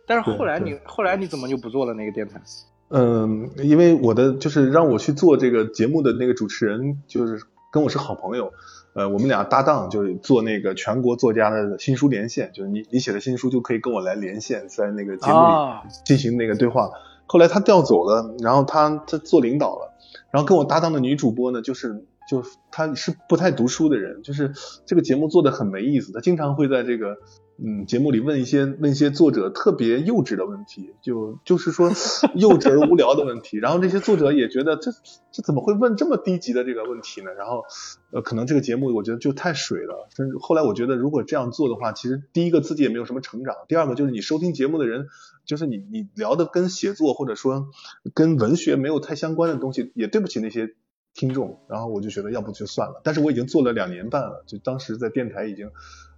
[0.07, 2.41] 但是后来你后来你怎么就不做了那个电台？
[2.89, 8.51] 嗯，因为我的就是让我去做这个节目的那个主持人，就是跟我是好朋友，
[8.95, 16.89] 呃，我们俩搭档，就是做那个全国作家的新书连线，就是你你写的新书就可以跟我来连线，在那个节目里进行那个对话。
[17.27, 19.93] 后来他调走了，然后他他做领导了，
[20.31, 24.53] 然后跟我搭档的女主播呢，就是就他是不太读书的人，就是
[24.87, 27.17] 这个节目做的很没意思，他经常会在这个。
[27.61, 31.91] 嗯，节目里问一些问一些作者特别幼稚的问题，就就是说
[32.37, 34.93] 幼稚而无聊的问题，然后这些作者也觉得这
[35.33, 37.33] 这怎么会问这么低级的这个问题呢？
[37.33, 37.65] 然后
[38.13, 40.09] 呃，可能这个节目我觉得就太水了。
[40.17, 45.09] 甚至后来我觉得，如果这样做的话，其实第一个自己也没有什么成长，第二个就是你收听节目的人，
[45.45, 47.71] 就是你你聊的跟写作或者说
[48.15, 50.77] 跟文学没有太相关的东西，也对不起那些
[51.19, 51.55] 听众。
[51.67, 53.01] 然后我就觉得要不就算了。
[53.05, 55.69] 但是我已经做了两年半了，就当时在电台已经。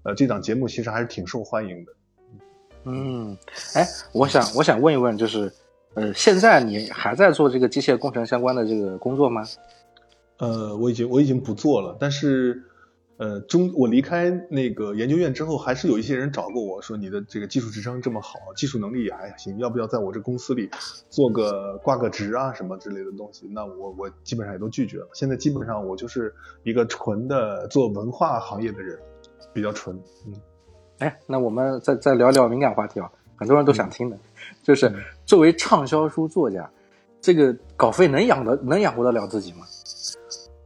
[0.02, 1.92] 呃，这档节目其实还是挺受欢迎的。
[2.84, 3.36] 嗯，
[3.74, 5.52] 哎，我想我想问一问，就是，
[5.92, 9.44] 呃，现在你还在做这个机械工程相关的这个工作吗？
[10.38, 12.64] 呃，我已经我已经不做了，但是，
[13.20, 20.70] 呃，中我离开那个研究院之后，还是有一些人找过我说，你的这个技术职称这么好，技术能力也还行，要不要在我这公司里
[21.10, 23.46] 做个挂个职啊什么之类的东西？
[23.52, 25.08] 那我我基本上也都拒绝了。
[25.12, 28.98] 现在基本上我就是一个纯的做文化行业的人。
[29.52, 30.34] 比较纯，嗯，
[30.98, 34.16] 哎，那我们再再聊聊敏感话题啊，很多人都想听的，
[34.62, 34.92] 就是
[35.26, 36.70] 作为畅销书作家，
[37.20, 39.66] 这个稿费能养得能养活得了自己吗？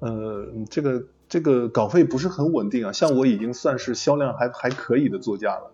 [0.01, 1.03] 呃，这个
[1.35, 5.73] 这个稿费不是很稳定啊，像我已经算是销量还还可以的作家了，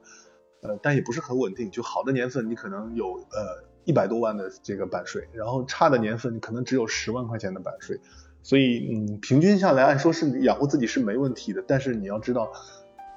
[0.62, 8.00] 呃，但也不是很稳定，就好的年份你可能有呃一百多万的这个版税，然后差的年份你可能只有十万块钱的版税，
[8.42, 12.50] 所以嗯，平均下来按说是养活自己是没问题的，但是你要知道。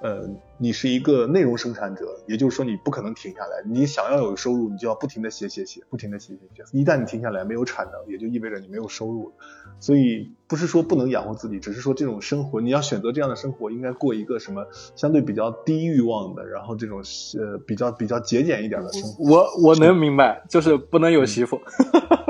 [0.03, 3.63] 呃，你是一个内容生产者，也就是说你不可能停下来。
[3.65, 6.77] 你想要有收入，你就要不停的写写写，不停的写写写。
[6.77, 9.31] 一旦你停下来，没有产能，也就意味着你没有收入。
[9.79, 17.01] 所以不是说不能养活自己，只是说这种生活，你要选择这样的生活，应该过一个什么相对比较低欲望的，然后这种
[17.39, 19.23] 呃比较比较节俭一点的生活。
[19.23, 21.61] 我我能明白，就是不能有媳妇，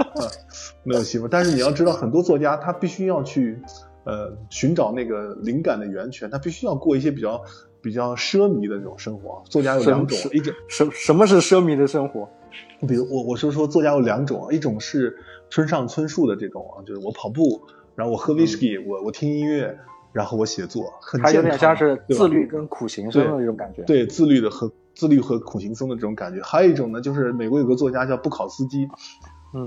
[0.85, 1.27] 没有媳妇。
[1.27, 3.59] 但是你要知道，很多作家他必须要去。
[4.05, 7.41] 呃，寻找那个灵感的源泉，他必须要过一些比较
[7.81, 9.41] 比较奢靡的这种生活。
[9.49, 12.27] 作家有两种，一种什什么是奢靡的生活？
[12.87, 15.17] 比如我我是说，作家有两种，一种是
[15.49, 17.61] 村上春树的这种啊，就是我跑步，
[17.95, 19.77] 然后我喝威士忌，我我听音乐，
[20.11, 23.83] 然后我写作，很有点像是自律跟苦行僧的那种感觉。
[23.83, 26.41] 对，自律的和自律和苦行僧的这种感觉。
[26.43, 28.87] 还有一种呢，就是美国有个作家叫布考斯基。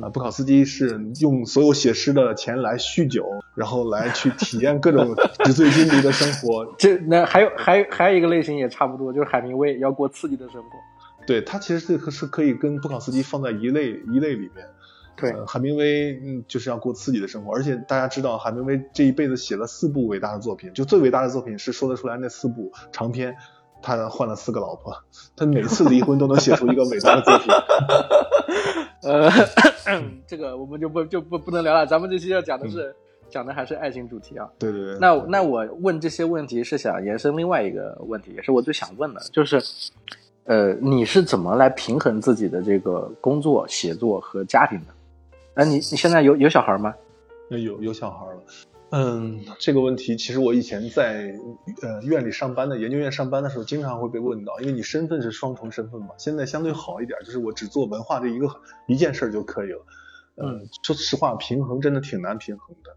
[0.02, 6.66] 啊，布考斯基是用所有写诗的钱来酗酒，然后来去体验各种纸醉金迷的生活。
[6.78, 10.68] 这那还有还还有一个类型也差不多，就是海明威要过刺激的生活。
[11.26, 14.66] 对他其实是是可以跟布考斯基放在一类一类里面。
[15.16, 23.34] 对，海明威嗯就是要过刺激的生活，而且大家知道海明威这一辈子写了四部伟大的作品，就最伟大的作品是说得出来那四部长篇。
[23.86, 24.92] 他换了四个老婆，
[25.36, 27.54] 他每次离婚都能写出一个伟大的作品。
[29.02, 29.30] 呃，
[30.26, 31.86] 这个我们就不就不不能聊了。
[31.86, 32.92] 咱们这期要讲的是
[33.30, 34.48] 讲的还是爱情主题啊。
[34.58, 34.98] 对对对。
[34.98, 39.62] 那那我问这些问题是想延伸另外一个问题，也是我最想问的，就是
[40.46, 44.86] 呃，你是怎么来平衡自己的这个工作、写作和家庭的？
[45.54, 46.92] 哎，你你现在有有小孩吗？
[47.50, 48.42] 有有小孩了。
[48.90, 51.34] 嗯，这个问题其实我以前在
[51.82, 56.10] 呃院里上班的研究院上班的时候，经常会被问到，因为你身份是双重身份嘛。
[56.18, 58.48] 现在相对好一点，就是我只做文化这一个
[58.86, 59.84] 一件事就可以了。
[60.36, 62.96] 嗯，说实话，平衡真的挺难平衡的。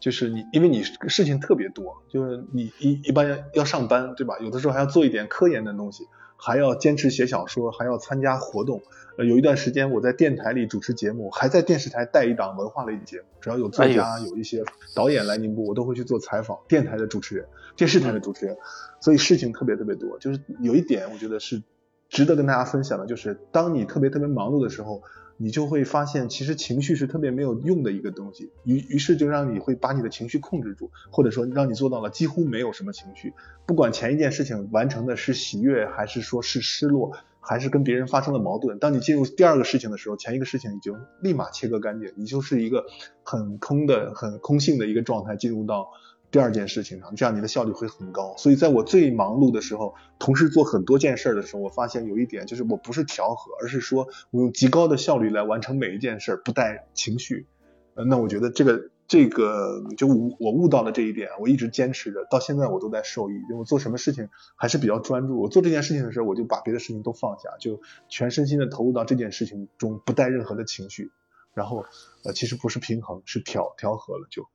[0.00, 4.38] 就是你，因为你事情特别多，就是你一一般要上班，对吧？
[4.40, 6.04] 有的时候还要做一点科研的东西，
[6.38, 8.80] 还要坚持写小说，还要参加活动。
[9.18, 13.26] 呃，有一段时间我在电台里主持节目，还在电视台带一档文化类节目。
[13.40, 14.62] 只要有作家、有一些
[14.94, 16.56] 导演来宁波，我都会去做采访。
[16.68, 18.56] 电台的主持人，电视台的主持人，
[19.00, 20.18] 所以事情特别特别多。
[20.18, 21.62] 就是有一点，我觉得是
[22.08, 25.02] 值得跟大家分享的，就是当你特别特别忙碌的时候。
[25.38, 33.32] 你就会发现，其实情绪是特别没有用的一个东西，于于是就让你会把你的情绪控制住，或者说让你做到了几乎没有什么情绪。
[33.64, 42.84] 不管前一件事情完成的是喜悦，还是说是失落，还是跟别人发生了矛盾，当你进入第二个事情的时候，前一个事情已经立马切割干净，你就是一个
[43.22, 45.88] 很空的、很空性的一个状态，进入到。
[46.30, 48.34] 第二件事情上，这样你的效率会很高。
[48.36, 57.46] 所以在我最忙碌的时候，同时做很多件事的时候，我发现有一点就是，我不是调和，而是说我用极高的效率来完成每一件事，不带情绪。
[57.94, 63.34] 呃，那我觉得这个这个就我悟到了这一点，我一直坚持着，到现在我都在受益。
[63.34, 65.40] 因为我做什么事情还是比较专注。
[65.40, 71.10] 我做这件事情的时候，我就把别的事情都放下，就全身心的投入到这件事情中，不带任何的情绪。
[71.54, 71.86] 然后，
[72.22, 74.46] 呃，其实不是平衡，是调调和了就。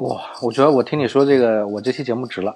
[0.00, 2.54] 哇，我觉得我听你说这个，我这期节目值了，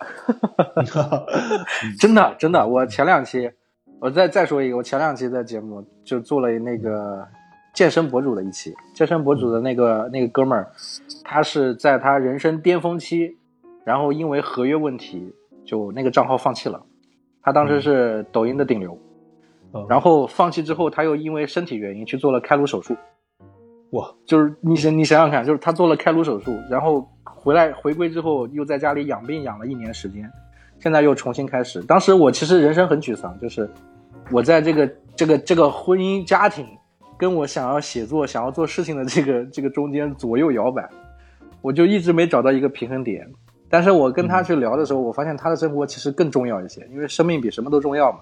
[2.01, 2.67] 真的真的。
[2.67, 3.51] 我前两期，
[4.01, 7.27] 我再再说一个，我前两期的节目就做了那个
[7.75, 10.73] 健身博主的一期，健身博主的那个那个哥们儿，
[11.23, 13.37] 他是在他人生巅峰期，
[13.85, 15.35] 然后因为合约问题，
[15.67, 16.83] 就那个账号放弃了。
[17.43, 18.99] 他当时是抖音的顶流，
[19.87, 22.97] 然后放弃之后，他又因为身体原因去做了开颅手术。
[23.91, 27.07] 哇，就是你想你想想看，就是他做了开颅手术，然后。
[27.45, 30.29] 回来回归之后，又在家里养病养了一年时间，
[30.79, 31.83] 现在又重新开始。
[31.83, 33.69] 当时我其实人生很沮丧，就是
[34.31, 36.67] 我在这个这个这个婚姻家庭，
[37.19, 40.89] 跟我想要写作、想要做事情的这个这个中间左右摇摆，
[41.61, 43.31] 我就一直没找到一个平衡点。
[43.69, 48.21] 但是我跟他去聊的时候，我发现他的生活其实更重要一些，因为生命比什么都重要嘛。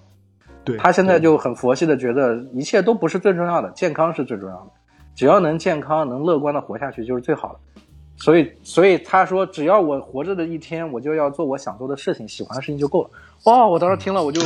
[0.65, 4.71] 对他现在就很佛系的觉得一切都不是最重要的，健康是最重要的，
[5.15, 7.83] 只要能健康、能乐观的活下去就是最好的。
[8.17, 13.11] 所以，所以他说，只要我活着的一天，我就要做我想做的事情，喜欢的事情就够了。
[13.45, 13.67] 哦！
[13.69, 14.41] 我当时听了，我就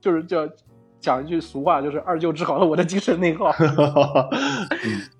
[0.00, 0.48] 就是叫
[1.00, 3.54] 讲一句俗话，就是二舅治好了我的精神内耗。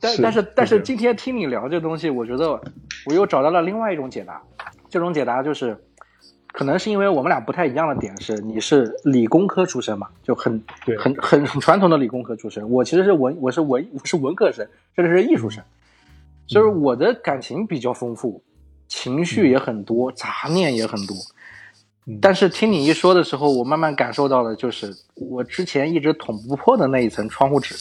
[0.01, 2.61] 但 但是但是今天听你聊这东西，我觉得
[3.07, 4.42] 我又找到了另外一种解答。
[4.88, 5.78] 这种解答就是，
[6.48, 10.61] 可能是因为我们俩不太一样的点是，你是理工科出身嘛，就很
[10.98, 12.68] 很很很传统的理工科出身。
[12.68, 15.62] 我其实是文，我是文，我是文科生，甚至是艺术生。
[16.51, 18.42] 就是我的感情比较丰富，
[18.88, 21.16] 情绪也很多，杂念也很多。
[22.20, 27.76] 但是听你一说的时候，我慢慢感受到了，就是我之前一直捅不破的那一层窗户纸。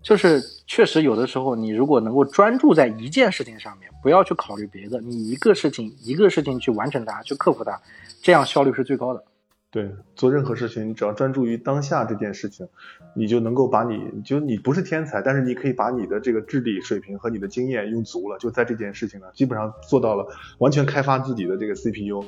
[0.00, 7.78] 就是确实有的时候，你如果能够专注在一件事情上面，不要去考虑别的，你一个事情一个事情去完成它，去克服它，
[8.22, 9.22] 这样效率是最高的。
[9.70, 12.68] 对，做任何事情，你只要专注于当下这件事情，
[13.14, 20.26] 你就能够把你，就你不是天才，但是你可以把你的这个智力水平和你的经验用足了，就在这件事情呢，基本上做到了
[20.58, 22.24] 完全开发自己的这个 CPU。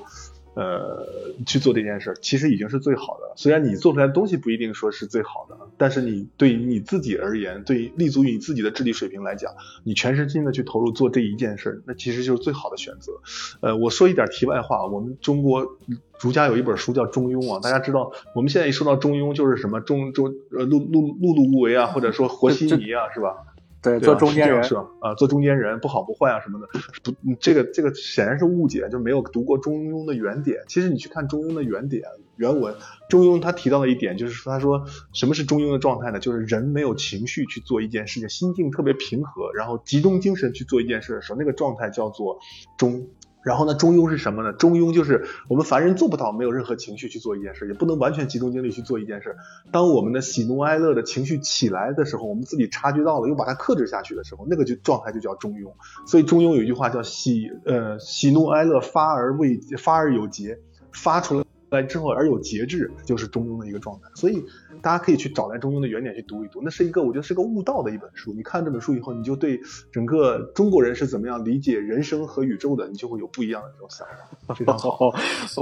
[0.54, 1.06] 呃，
[1.46, 3.32] 去做这件事，其实已经是最好的。
[3.36, 9.52] 虽然你做出来的东西不一定说是最好的，但是你对于你自己而言，对立足于你自己的智力水平来讲，
[9.84, 13.12] 你全身心的去投入做这一件事，那其实就是最好的选择。
[13.60, 15.78] 呃，我说一点题外话，我们中国
[16.18, 23.34] 儒家有一本书叫《中庸》啊，大家知道，我们现在一说到中庸，就是什么中中呃碌碌碌碌无为啊，或者说和稀泥啊，是吧？
[23.82, 24.86] 对，做中间人是吧？
[25.00, 26.68] 啊，做中间人不好不坏啊什么的，
[27.02, 30.62] 不，这个这个显然是误解，就没有读过中庸的原点。
[30.68, 32.02] 其实你去看中庸的原点
[32.36, 32.74] 原文，
[33.08, 36.18] 中庸他提到的一点就是说，他说什么是中庸的状态呢？
[36.18, 42.38] 就是人没有情绪去做一件事情，心境特别平和，然后集中精神去做一件事的时候，那个状态叫做
[42.76, 43.08] 中。
[43.42, 44.52] 然后呢，中庸是什么呢？
[44.52, 49.36] 中庸就是我们凡人做不到没有任何情绪去做一件事，也不能完全集中精力去做一件事。
[49.72, 55.72] 当我们的喜怒哀乐的情绪起来的时候，我们自己察觉到了，又把它克制下去的时候，那个就状态就叫中庸。
[56.06, 60.58] 所以中庸有一句话叫喜呃喜怒哀乐发而未发而有节，
[60.92, 61.44] 发出了。
[61.70, 64.08] 来之后而有节制，就是中庸的一个状态。
[64.14, 64.44] 所以
[64.82, 68.32] 大家可以去找来中庸的原点去读一读，那是一个我觉得是个悟道的一本书。
[68.32, 69.60] 你看这本书以后，你就对
[69.92, 74.06] 整个中国人是怎么样理解人生和宇宙的，你就会有不一样的这种想
[74.46, 74.54] 法。
[74.54, 75.12] 非常好，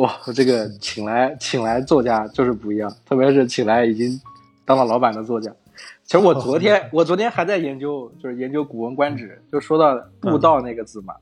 [0.01, 4.19] 哇，这个请来请来作家就是不一样，特别是请来已经
[4.65, 5.55] 当了老板的作家。
[6.05, 11.15] 其实我昨天 我昨天还在研究，就是研究《古文观止》，就说到“布道”那个字嘛，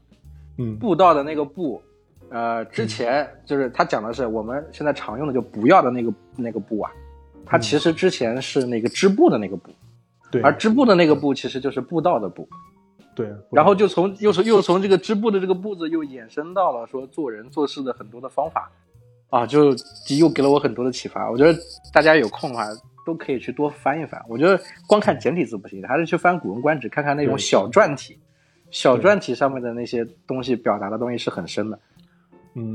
[0.59, 1.82] 嗯，布道的那个“布”。
[2.30, 6.90] 呃，之前就是他讲的是我们现在常用的就不要的那个那个布啊，
[7.44, 9.70] 它其实之前是那个织布的那个布，
[10.30, 12.48] 对，而织布的那个布其实就是布道的布，
[13.14, 18.70] 对，然后就从又从又从这个织布的这个布字又衍生到了说做人做事的很多的方法，
[19.30, 19.74] 啊，就
[20.18, 21.30] 又给了我很多的启发。
[21.30, 21.58] 我觉得
[21.92, 22.66] 大家有空的话
[23.06, 24.20] 都可以去多翻一翻。
[24.28, 28.18] 我觉得光看简体字不行，还是去翻《古文观止》，看看那种小篆体。
[28.72, 31.78] 小篆体上面的那些东西表达的东西是很深的。
[31.95, 31.95] 嗯，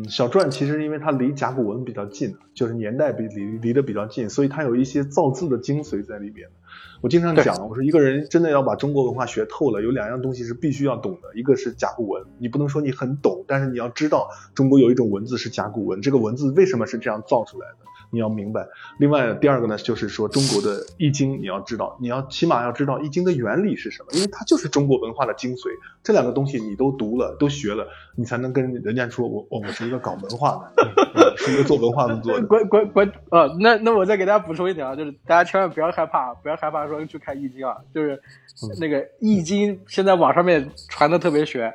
[0.07, 6.49] 小篆其实因为它离甲骨文比较近，就是年代比离离得比较近，所以它有一些造字的精髓在里边。
[7.01, 17.90] 我经常讲，我说一个人真的要把中国文化学透了，有两样东西是必须要懂的，一个是甲骨文，你不能说你很懂，但是你要知道中国有一种文字是甲骨文，这个文字为什么是这样造出来的。
[18.11, 18.67] 你要明白，
[18.99, 25.69] 另外第二个呢，就是说中国的易经你要知道，你要起码要知道易经的原理是什么，因为它就是中国文化的精髓。
[26.03, 32.45] 这两个东西你都读了，都学了，你才能跟人家说，我我们是一个搞文化的，是一个做文化工作的。
[32.45, 38.21] 关关关呃，那那我再给大家补充一点啊，就是大家千万不要害怕，不要害怕说去看易经啊，就是
[38.79, 41.73] 那个易经现在网上面传的特别玄。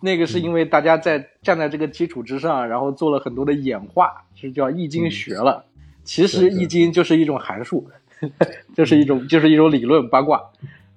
[0.00, 5.64] 那个是因为大家在站在这个基础之上，然后做了很多的演化，是叫易经学了。
[6.02, 7.88] 其实易经就是一种函数，
[8.74, 10.40] 就是一种就是一种理论八卦。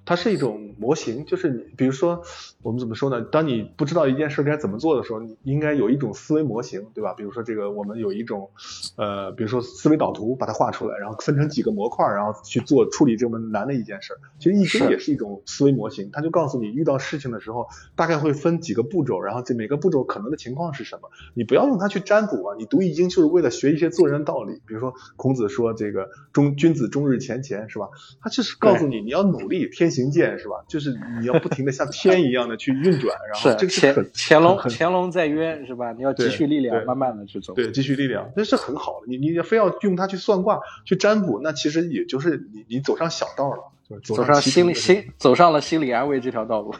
[0.04, 2.22] 它是一种模型，就是你比如说，
[2.62, 3.22] 我们怎么说呢？
[3.22, 7.14] 当你不知道一件事该怎么做的时候，你应该有一种思维模型，对吧？
[7.14, 8.50] 比如说这个，我们有一种，
[8.96, 14.12] 呃，比如说思维导图，把它画出来，然后分成几个模块，然后去做处理这么难的一件事。
[14.38, 21.08] 其实易经也是一种思维模型，它就告诉你遇到事情的时候，大概会分几个步骤，然后这每个步骤可能的情况是什么。
[21.32, 24.60] 你不要用它去占卜啊，你读易经就是为了学一些做人的道理。
[24.66, 27.88] 比如说孔子说这个中君子终日乾乾，是吧？
[28.20, 29.93] 他就是告诉你你要努力天。
[29.94, 30.56] 行健是吧？
[30.68, 30.90] 就是
[31.20, 35.92] 你要不停的像 天一样的去运转，然后这是乾乾隆乾隆在渊是吧？
[35.92, 37.54] 你要积蓄力量，慢慢的去走。
[37.54, 39.06] 对，积蓄力量，这是很好的。
[39.06, 43.58] 你你非要用它去算卦、去占卜，那其实也就是你你走上小道了，
[44.02, 46.74] 就是走上心理心走上了心理安慰这条道路。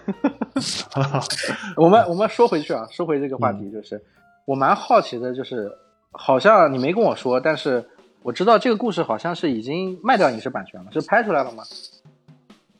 [1.77, 4.03] 我们我们说回去啊，说回这个话题，就是
[4.45, 5.71] 我蛮好奇的，就是
[6.11, 7.85] 好像你没跟我说，但是
[8.23, 11.63] 我知道这个故事好像是已经卖掉影视版权了，是拍出来了吗？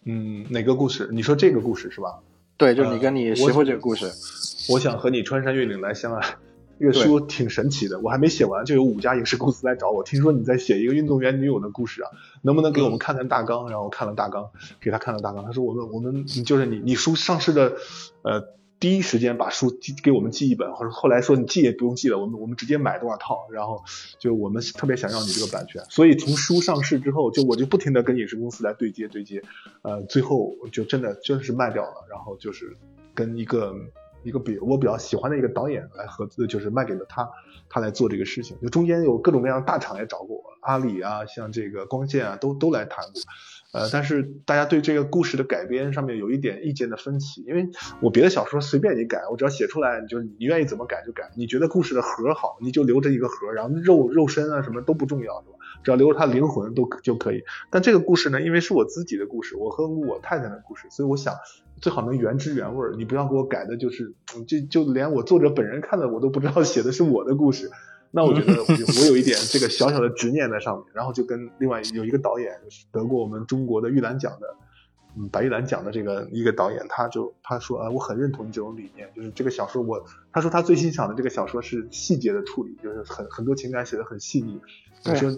[0.05, 1.09] 嗯，哪个故事？
[1.13, 2.21] 你说这个故事是吧？
[2.57, 4.11] 对，就是你跟你媳妇这个故事。
[4.71, 6.37] 我想和你穿山越岭来相爱。
[6.81, 10.03] 这个书挺神奇的，我还没写完，就有五家影视公司来找我。
[10.03, 12.11] 听说你在写一个运动员女友的故事啊，
[12.43, 13.69] 能不能给我们看看大纲？
[13.69, 14.51] 然后我看了大纲，
[14.81, 17.75] 给他看了大纲，他说我们我们就是你你书上市的，
[18.23, 18.55] 呃。
[18.85, 23.83] 第一时间把书寄给我们寄一本，或者后来说你寄也不用寄了，我们我们直接买多少套，然后
[24.19, 29.43] 就我们特别想要你这个版权，所以从书上市之后，就我就不停的跟影视公司来对接对接，
[29.81, 32.77] 呃，最后就真的真是卖掉了，然后就是
[33.15, 33.75] 跟一个
[34.23, 37.27] 一个比我比较喜欢的一个导演来合资，就是卖给了他，
[37.71, 43.23] 他来做这个事情，就中间有各种各样的大厂也找过我，阿里啊，像这个光线啊，都都来谈过。
[43.75, 47.69] 呃，但是大家对这个故事的改编上面有一点意见的分歧，因为
[48.01, 51.33] 我别的小说随便你改，我只要写出来，你就你愿意怎么改就改。
[51.37, 55.59] 你觉得故事的核好，你就留着一个核，然后肉肉身啊什么都不重要，是吧？
[55.83, 57.43] 只要留着它灵魂都就可以。
[57.69, 61.35] 但这个故事呢，因为是我自己的故事，我和我太太的故事，所以我想
[61.81, 64.15] 最好能原汁原味，你不要给我改的，就是
[64.47, 67.73] 就就连我作者本人看的我都不知道写的是我的故事。
[68.17, 72.61] 那我觉得我有一点这个小小的执念在上面，然后就跟另外有一个导演
[72.93, 74.55] 得过我们中国的玉兰奖的，
[75.17, 84.61] 嗯，白玉兰奖的这个一个导演，他就他说啊，我很认同你这种理念，就是这个小说我，他说他最欣赏的这个小说是细节的处理，就是很很多情感写的很细腻。
[85.07, 85.37] 我说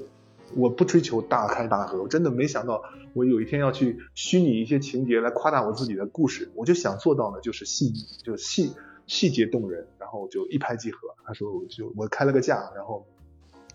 [0.54, 2.82] 我不追求大开大合，我真的没想到
[3.14, 8.74] 我有一天要去虚拟一些情节来夸大我自己的故事，我就想做到的就是细腻，就是细。
[9.06, 10.98] 细节动人，然后就一拍即合。
[11.24, 13.06] 他说我就我开了个价，然后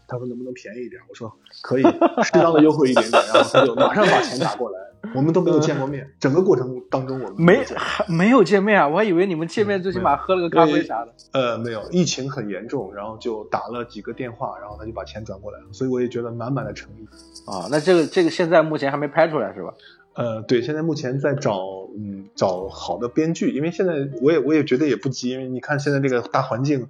[0.07, 1.01] 他说能不能便宜一点？
[1.09, 1.83] 我说可以，
[2.23, 3.23] 适当的优惠一点点。
[3.33, 4.79] 然后他就马上把钱打过来。
[5.15, 8.87] 我们都没有见过面，整个过程当中我们没还没有见面啊！
[8.87, 11.11] 我还以为你们见面最起码喝了个咖啡啥的。
[11.31, 15.65] 呃，没有，疫情很严重，然后就打了几个电话，然后他就把钱转过来了。
[15.71, 17.07] 所以我也觉得满满的诚意。
[17.47, 19.73] 啊，那这个这个现在目前还没拍出来是吧？
[20.13, 21.61] 呃，对，现在目前在找，
[21.97, 26.87] 嗯，找好的编剧，因为现在我也我也觉得也不急，因为你看现在这个大环境，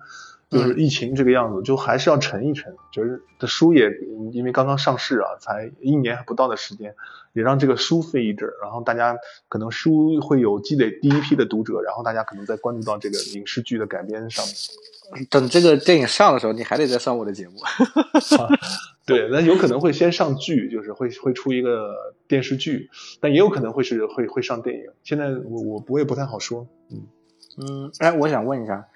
[0.49, 3.91] 就是疫情这个样子，就还是要沉一沉，就是这书也
[4.31, 6.95] 因为刚刚上市啊，才一年还不到的时间，
[7.33, 9.15] 也让这个书飞一阵，然后大家
[9.47, 14.55] 可能书会有积累第一批的读者，然后大家可能再关注到这个影视剧的改编上面。
[15.29, 17.55] 等这个电影上的时候，你还得再上我的节目。
[19.11, 21.93] 对，那有可能会先上剧，就是会会出一个
[22.27, 22.89] 电视剧，
[23.19, 24.83] 但也有可能会是会会上电影。
[25.03, 26.67] 现在我我我也不太好说。
[26.89, 27.07] 嗯
[27.57, 28.87] 嗯，哎，我想问一下，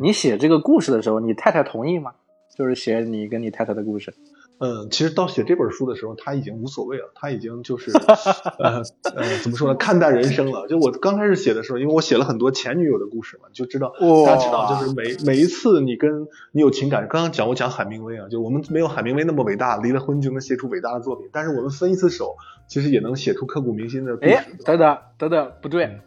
[0.00, 2.12] 你写这个故事的时候，你太太同意吗？
[2.56, 4.14] 就是写你跟你太太的故事。
[4.58, 7.90] 嗯，其实到写这本书的时候，他已经无所谓了，他已经就是
[8.58, 8.82] 呃
[9.14, 10.66] 呃怎么说呢，看淡人生了。
[10.66, 13.92] 就我刚开始写的时候，因为我写了很多前女友的故事嘛，就知道
[14.26, 22.36] 大家知道，就是每每一次你跟你有情感，刚刚讲我讲海明威啊，就我们没有海明威那么伟大，离了婚就能写出伟大的作品，但是我们分一次手，
[22.66, 24.30] 其实也能写出刻骨铭心的故事。
[24.30, 26.00] 哎，等等等等，不对。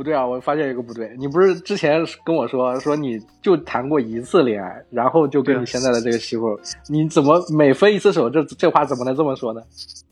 [0.00, 1.14] 不对啊，我发现一个不对。
[1.18, 8.30] 你不是之前跟我说说你就谈过一次恋爱，然后就跟你现在的这个媳妇，你怎么每分一次手？
[8.30, 9.60] 这这话怎么能这么说呢？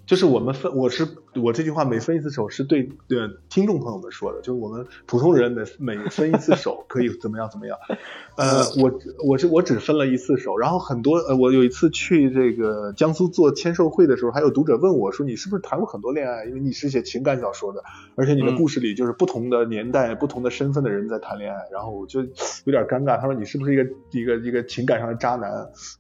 [0.05, 7.77] 就是我们分，我是我这句话每分一次手是对对听众朋友们说的，就是我们普通人每每分一次手可以怎么样怎么样。
[8.37, 8.91] 呃，我
[9.23, 16.47] 我是我只分了一次手，然后很多呃，我有一次去这个江苏做签售会的时候，还有读者问我说你是不是谈过很多恋爱？
[16.47, 17.83] 因为你是写情感小说的，
[18.15, 23.19] 而且你的故事里就是不同的年代、不同的身份的人在谈恋爱，然后我就有点尴尬。
[23.19, 25.51] 他说你是不是一个一个一个情感上的渣男？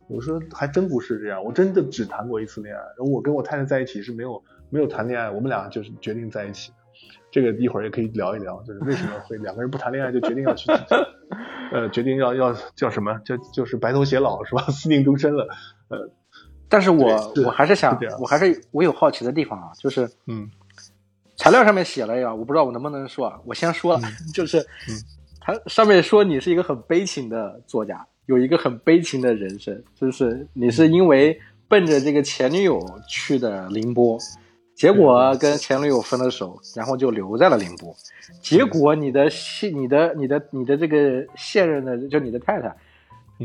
[0.08, 3.98] 我说还真不是这样，我真的只谈过一次恋爱，然后我跟我太太在一起。
[4.08, 6.72] 是没有没有谈恋爱，我们俩就是决定在一起。
[7.30, 10.70] 这个一会儿也可以聊一聊，就是为什么会两个人不谈恋爱就决定要去，
[11.72, 13.20] 呃，决定要要叫什么？
[13.24, 14.62] 就就是白头偕老是吧？
[14.72, 15.46] 私定终身了。
[15.88, 16.10] 呃，
[16.70, 20.48] 但是我我还是想，我还是我有好奇的地方啊，就是嗯，
[21.38, 24.02] 材料上面写了呀，我不知道我能不能说，我先说了，
[24.34, 24.62] 就是
[25.40, 31.40] 他上面说你是一个很悲情的作家，有一个很悲情的人生，就是你是因为。
[31.70, 34.18] 奔着这个前女友去的宁波，
[34.74, 37.94] 结果跟前女友分了手，然后就留在了宁波。
[38.40, 42.74] 结果你的现、你的、你的、你的这个现任的，就你的太太，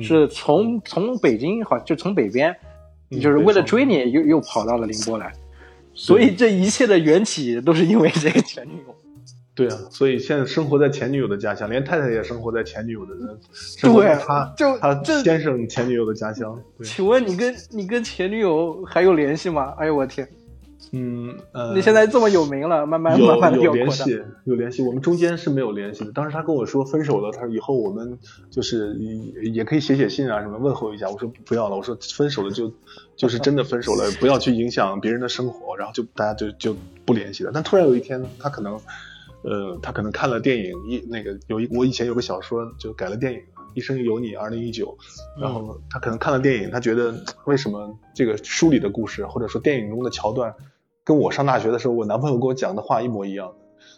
[0.02, 2.56] 是从从北京好，就从北边，
[3.22, 5.30] 就是为了追你，又又跑到了宁波来。
[5.94, 8.96] 所以这一切的缘起都是因为这个前女友。
[9.56, 13.40] 对啊，所以现在生活在前女友的家乡，连太太也生活在前女友的人，
[13.84, 16.60] 对，他就他先生前女友的家乡。
[16.84, 19.76] 请问你跟你跟前女友还有联系吗？
[19.78, 20.28] 哎呦我天，
[20.92, 24.84] 嗯呃，你现在这么有名了，慢慢慢慢有联系，有联系。
[24.84, 26.12] 我们中间是没有联系的。
[26.12, 28.20] 当时他跟我说分手了，他说以后我们
[28.50, 31.10] 就是也也可以写写信啊什么问候一下。
[31.10, 32.72] 我说不要了，我说分手了就
[33.16, 36.76] 就是真的分手了，不要去影响别人的生活，然后就大家就就
[37.06, 37.52] 不联系了。
[37.54, 38.80] 但突然有一天，他可能。
[39.46, 43.40] 呃，他可能看了电影一那个有一我以前有个小说就改了电影
[43.74, 44.98] 《一生有你》二零一九，
[45.38, 47.14] 然后他可能看了电影，他觉得
[47.44, 50.56] 为什么这个书里的故事或者说电影中的桥段，
[51.04, 53.54] 跟我上大学的时候我男朋友跟我讲的话一模一样，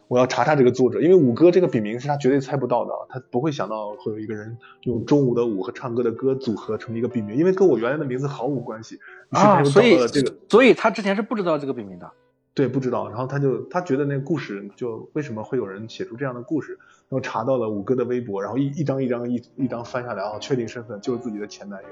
[0.08, 9.00] 我要查查这个作者，因为五哥这个笔名是他绝对猜不到的，他不会想到会有一个人用中午的午和唱歌的歌组合成一个笔名，因为跟我原来的名字毫无关系
[9.30, 12.12] 啊，所以这个，所以他之前是不知道这个笔名的。
[12.56, 16.80] 对，不知道，然后他就他觉得那个故事就为什么会有人写出这样的故事，
[17.10, 21.90] 然后查到了五哥的微博，然后一一张一张一一张翻下来然后，确定身份就是自己的前男友，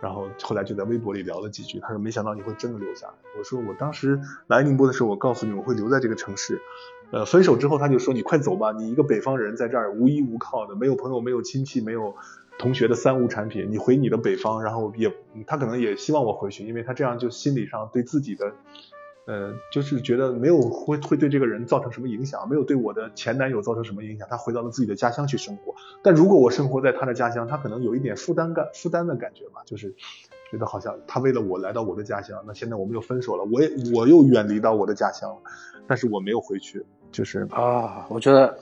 [0.00, 6.60] 然后后来就在微博里聊了几句，他说没想到你会真的留下来，我说我当时来宁波的时候，我告诉你我会留在这个城市，
[7.10, 12.14] 呃，分手之后他就说你快走吧，你一个北方人在这儿无依无靠的，没有朋友没有亲戚没有
[12.58, 15.12] 同学的三无产品，你回你的北方，然后也
[15.46, 18.52] 他可能也希望我回去，因为他这样就心理上对自己的。
[19.26, 25.74] 呃，就是觉得没有会会对这个人造成什么影响，没有对我的前男友造成什么影响，他回到了自己的家乡去生活。
[26.02, 29.94] 但如果我生活在他的家乡，他可能有一点负担感、负担的感觉吧，就是
[30.50, 35.36] 觉得好像他为了我来到我的家乡，那现在我们又分手了，我也我又远离到我的家乡了，
[35.86, 38.54] 但是我没有回去，就是啊，我觉得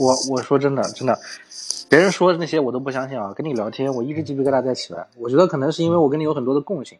[0.00, 1.16] 我我说真的真的，
[1.88, 6.98] 别人说的那些我都不相信啊，跟你聊天我一直鸡皮疙瘩在起来，我觉得可能是因为我跟你有很多的共性。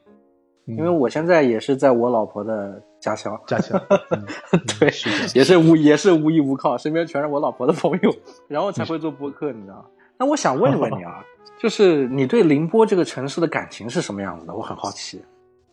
[0.66, 3.80] 因为我现在也是在我老婆的家乡，家乡
[4.78, 4.92] 对，
[5.34, 8.14] 也是无也是无依无靠，身边全是我老婆的朋友，
[8.48, 9.84] 然后才会做播客，你知道
[10.18, 11.24] 那我想问问你啊，
[11.58, 14.54] 就是你对宁波这个城市的感情是什么样子的？
[14.54, 15.20] 我很好奇。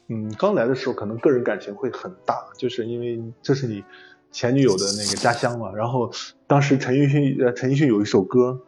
[0.07, 3.83] 嗯，刚来的时候可能个人感情会很大，就是因为这是你
[4.31, 5.71] 前女友的那个家乡嘛。
[5.71, 6.09] 然后
[6.47, 8.59] 当时陈奕迅，呃，陈奕迅有一首歌，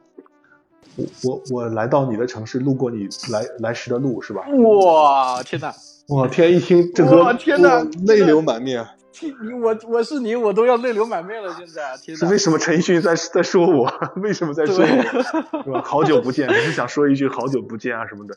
[0.98, 4.44] 我我我来到你的城市，路过你来来时的路，是吧？
[4.86, 5.74] 哇，天哪！
[6.12, 6.53] 哇天！
[6.53, 8.86] 一听这个，天哪，泪流满面。
[9.22, 11.53] 你我我是你，我都要泪流满面了。
[11.57, 13.91] 现在，天是为什么陈奕迅在在说我？
[14.22, 15.64] 为什么在说我？
[15.64, 15.82] 是吧？
[15.84, 18.36] 好久不见，只是想说一句好久不见啊什么的。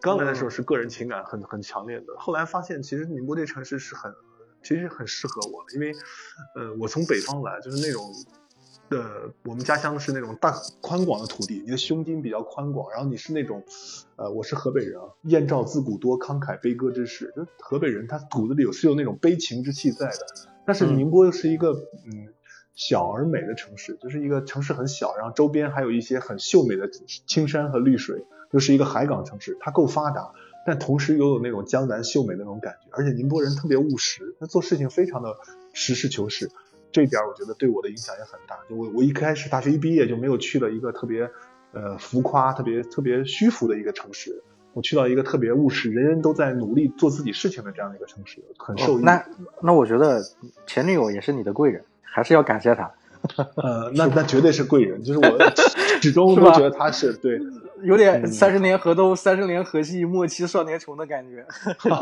[0.00, 4.12] 刚来的时候是个人情感很很强烈的，后来发现其实宁波这城市是很，
[4.64, 5.92] 其实很适合我，因为
[6.56, 8.02] 呃我从北方来，就是那种。
[8.92, 13.64] 的，我们家乡是那种大宽广的土地，你的胸襟比较宽广，然后你是那种，
[14.16, 20.26] 呃，我是河北人啊，燕赵自古多慷慨悲歌之士，就河北人他骨子里有是有那种悲情之气在的。
[20.64, 22.28] 但是宁波又是一个嗯
[22.74, 26.88] 小而美的城市，就是一个城市很小，然后周边还有一些很秀美的
[27.26, 30.32] 青山和绿水，又是一个海港城市，它够发达，
[30.64, 32.88] 但同时又有那种江南秀美的那种感觉。
[32.92, 35.36] 而且宁波人特别务实，他做事情非常的
[35.72, 36.50] 实事求是，
[36.92, 38.56] 这一点我觉得对我的影响也很大。
[38.68, 41.30] 就我我一开始大学一毕业就没有去了一个特别
[41.72, 44.42] 呃浮夸、特别特别虚浮的一个城市。
[44.74, 49.02] 我去到一个特别务实，人人都在努力做自己事情的这样的一个城市，很受益。
[49.02, 49.22] 那
[49.60, 50.22] 那我觉得
[50.66, 52.90] 前女友也是你的贵人，还是要感谢她。
[53.56, 55.38] 呃， 那那绝对是贵人，就是我
[56.00, 57.38] 始终都觉得她是对，
[57.84, 61.46] 有点三十年河东，三十年河西，莫欺少年穷的感觉。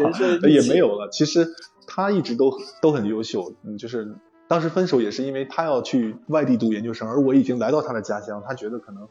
[0.00, 1.46] 人生也没有了，其实
[1.88, 4.14] 他一直都都很优秀，嗯，就是
[4.50, 9.08] 当时分手也是因为他要去外地读研究生，而我已经来到他的家乡，他觉得可能。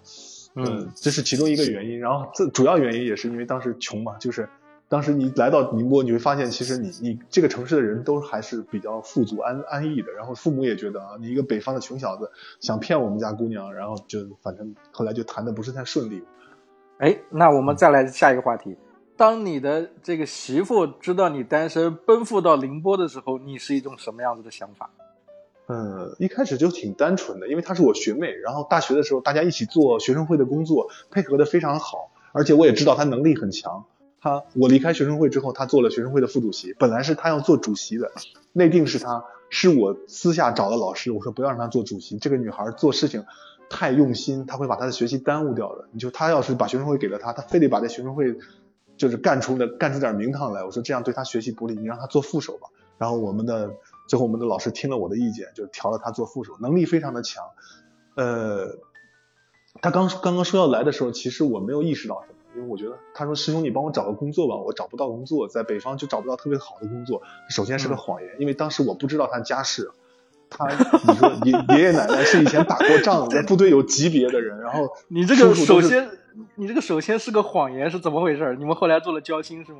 [0.56, 4.50] 嗯，这是其中一个原因，然后这主要原因也是因为当时穷嘛，就是
[4.90, 12.30] 当时你来到宁波，你会发现其实你你这个城市的人都还是比较富足安安逸的，然后父母也觉得啊，你一个北方的穷小子
[12.60, 16.22] 想骗我们家姑娘，然后就反正后来就谈的不是太顺利。
[16.98, 18.76] 哎，那我们再来下一个话题，
[19.16, 24.90] 当你的这个媳妇知道你单身奔赴到宁波的时候，你是一种什么样子的想法？
[25.72, 33.86] 嗯，一开始就挺单纯的，因为她是我学妹，然后大学的时候大家一起做学生会的工作，配合的非常好，而且我也知道她能力很强。
[34.20, 38.12] 她我离开学生会之后，她做了学生会的副主席，本来是她要做主席的，
[38.52, 43.24] 内定是她，是我私下找的老师，我说不要让她做主席，这个女孩做事情
[43.70, 45.88] 太用心，她会把她的学习耽误掉的。
[45.92, 48.36] 你就她要是把学生会给了她，她非得把这学生会
[48.98, 52.70] 就是干出的干出点名堂来，我说这样对她学习不利，你让她做副手吧。
[52.98, 53.70] 然后我们的。
[54.10, 57.46] 最后，我们的老师听了我的意见，就调了他做副手，能力非常的强。
[58.16, 58.80] 呃，
[59.82, 67.22] 他刚刚刚说要来的时候，其实我没有意识到什么，因为我觉得他说师兄，你帮我找个工作吧，我找不到工作，在北方就找不到特别好的工作。
[67.50, 69.92] 首先是个谎言，因为当时我不知道他家世，
[70.50, 76.10] 他你说爷爷爷奶奶是以前打过仗，在 部队有级别的人，然后你这个首先
[76.56, 78.56] 你这个首先是个谎言，是怎么回事？
[78.58, 79.80] 你们后来做了交心是吗？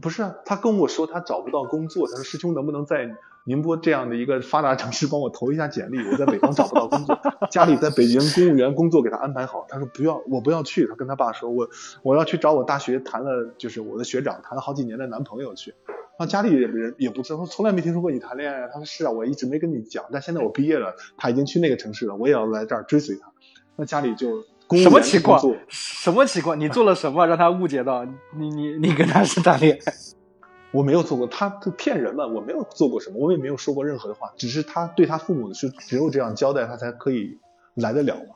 [0.00, 3.16] 不是啊，他跟我说他找不到工作，他说师兄能不能在。
[3.48, 6.04] 宁波这样的一个发达城市，帮我投一下简历。
[6.10, 7.16] 我在北方找不到工作，
[7.48, 9.64] 家里在北京公务员工作给他安排好。
[9.68, 10.84] 他说不要，我不要去。
[10.88, 11.68] 他跟他爸说，我
[12.02, 15.74] 我要去找我大学谈了，就是我的学长谈了好几年的男朋友去。
[16.18, 18.66] 然后家里也人也不知道，说从来没听说过你谈恋爱。
[18.68, 23.30] 他说是啊，我一直没跟你讲，但现在我毕业了，他已经去那个城市了，我也要来这儿追随他。
[23.76, 24.42] 那家里就
[24.78, 25.40] 什么情况？
[25.68, 26.58] 什么情况？
[26.58, 29.92] 你做了什么让他误解到你你你跟他是谈恋爱？
[30.72, 37.38] 我没有做过，他他骗人嘛，我没有做过什么，我也没有说过任何的话，只是他对他父母是只有这样交代，他才可以
[37.74, 38.34] 来得了嘛。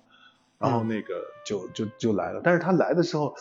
[0.59, 1.15] 然后那个
[1.45, 3.35] 就就就来了，但是他来的时候，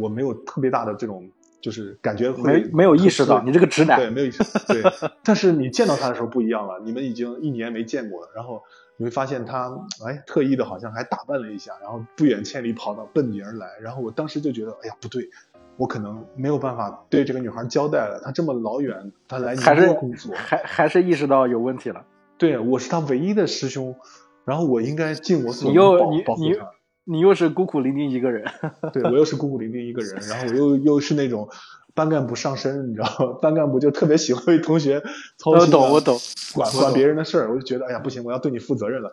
[0.00, 1.30] 我没有特别大的这种
[1.60, 4.82] 就是感觉，没没有意识到你这个直男，对，没有意识，对。
[5.24, 8.62] 但是你见到他的时候不一样了，你们已经一年没见过了，然后
[8.96, 9.70] 你会发现他
[10.06, 15.28] 哎特意的好像还打扮了一下，然后不远千里跑到奔你而来，然后我当时就觉得哎呀不对。
[15.76, 22.04] 我可能没有办法对这个女孩交代了，她这么老远，她来宁波工作，还还是意识到有问题了。
[22.36, 23.96] 对，我是她唯一的师兄，
[24.44, 26.68] 然后我应该尽我所能保保护她。
[27.04, 28.44] 你又是孤苦伶仃一个人，
[28.92, 31.48] 对我又是孤苦伶仃一个人，然后我又又是那种
[31.94, 33.38] 班干部上身，你知道吗？
[33.40, 35.00] 班干部就特别喜欢为同学
[35.38, 36.16] 操心，我懂我懂，
[36.54, 39.10] 管管别人的事儿，我就觉得哎呀不行，我要对你负责任了。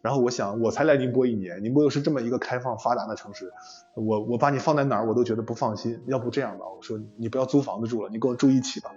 [0.00, 3.50] 然后我想，我才来宁波一年，宁波又是这么一个开放发达的城市，
[3.96, 5.98] 我我把你放在哪儿我都觉得不放心。
[6.06, 8.90] 要不这样吧，我说你不要租房子住了，你跟我住一起吧。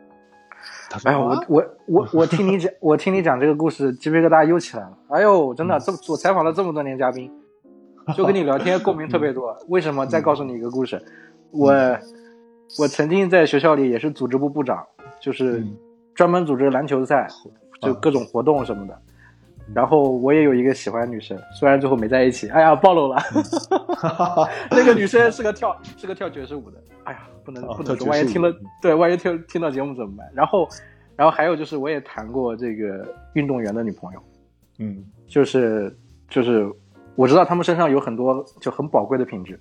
[0.90, 4.98] 他说哎呀，我我我我听你讲，我听你讲这个故事，鸡皮疙瘩又起来了。
[5.08, 7.32] 哎呦，真的，这我采访了这么多年嘉宾，
[8.16, 9.58] 就跟你聊天共鸣特别多。
[9.68, 10.06] 为什么？
[10.06, 11.02] 再告诉你一个故事，
[11.52, 11.74] 我
[12.80, 14.86] 我曾经在学校里也是组织部部长，
[15.20, 15.64] 就是
[16.16, 17.28] 专门组织篮球赛，
[17.82, 18.98] 就各种活动什么的。
[19.74, 22.48] 然后我也有一个喜欢的女生，虽然最后没在一起。
[22.50, 23.18] 哎呀，暴露了，
[24.72, 26.82] 那个女生是个跳是个跳爵士舞的。
[27.04, 30.26] 哎呀，不能不能说，万一听了对，万一听听到节目怎么办？
[30.34, 30.70] 然后，
[31.18, 34.24] 然后还有就是，我也谈过这个运动员的女朋友，
[34.80, 35.94] 嗯，就是
[36.30, 36.72] 就是
[37.18, 39.60] 我知道他们身上有很多就很宝贵的品质，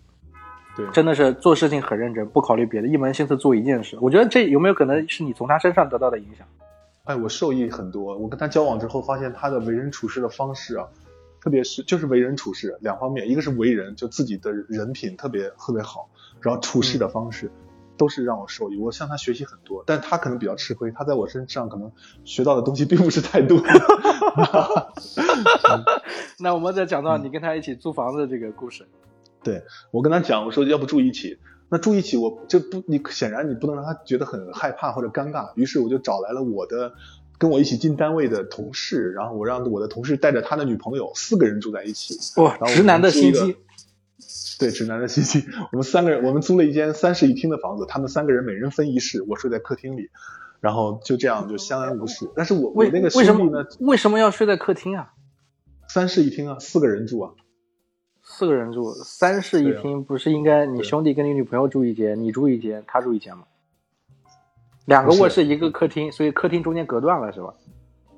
[0.76, 3.96] 对，真的是做事情很认真，不考虑别的，一门心思做一件事。
[4.02, 6.46] 我觉得这有没有可能是你从他身上得到的影响？
[7.04, 8.14] 哎，我受益很多。
[8.18, 10.86] 我跟他交往之后，发现他的为人处事的方式啊，
[11.40, 16.11] 特别是就是为人处事两方面，一个是为人，就自己的人品特别特别好，
[16.42, 17.50] 然后处事的方式
[17.96, 18.78] 都是让我受益。
[18.78, 21.90] 我向他学习很多，但他可能比较吃亏，他在我身上可能
[22.24, 23.57] 学到的东西并不是太多。
[26.39, 28.87] 那我们再讲到你跟他一起租房子这个故事。
[29.43, 31.39] 对我跟他讲，我说要不住一起。
[31.68, 35.51] 那住一起，我就不，你显然你不能让他觉得很害怕或者尴尬。
[35.57, 36.95] 于是我就找来了我的
[37.39, 42.16] 跟我一起进单位的同事，然后我让我的同事带着他的女朋友，四个人住在一起。
[42.41, 43.57] 哇，直男的心机。
[44.59, 45.45] 对，直男的心机。
[45.72, 50.09] 我们三个人，我们租了一间三室一厅的房子，他们三个人每人分一室，我睡在客厅里，
[50.61, 52.30] 然后就这样就相安无事。
[52.34, 55.12] 但是我我为那个为什么兄弟呢，为什么要睡在客厅啊？
[55.88, 57.32] 三室一厅啊，四个人住啊。
[58.28, 63.44] 四个人住，三室一厅，不是应该你兄弟跟你女朋友住一间，你住一间，他住一间吗？
[64.84, 67.54] 两个卧室一个客厅，所以客厅中间隔断了是吧？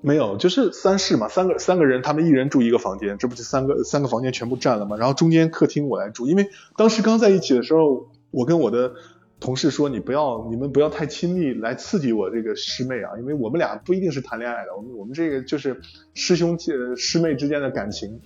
[0.00, 4.96] 没有，就是三室嘛，三个三个人，他们一人住一个房间，这不就三个三个房间全部占了吗？
[4.96, 8.94] 然后中间客厅我来住，因为当时刚在一起的时候，我跟我的
[9.40, 15.80] 同事说，你不要，你们不要太亲密，来刺激我这个师妹啊，因为我们俩不一定是谈恋爱的，我们我们这个就是
[16.14, 18.20] 师兄呃师妹之间的感情。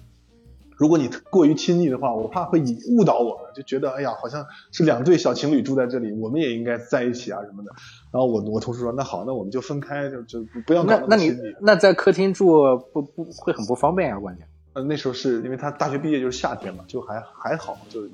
[0.75, 7.71] 如果你过于亲密的话，我怕会引误导我们，就觉得哎呀，好像是两对小情侣住在这里，我们也应该在一起啊什么的。
[8.11, 11.55] 然后我我同事说，那好，那我们就分开，就就不要搞那那你么亲密。
[11.61, 14.19] 那在客厅住不不会很不方便啊？
[14.19, 18.09] 关键呃，那时候是因为他大学毕业就是夏天嘛，就还还好，就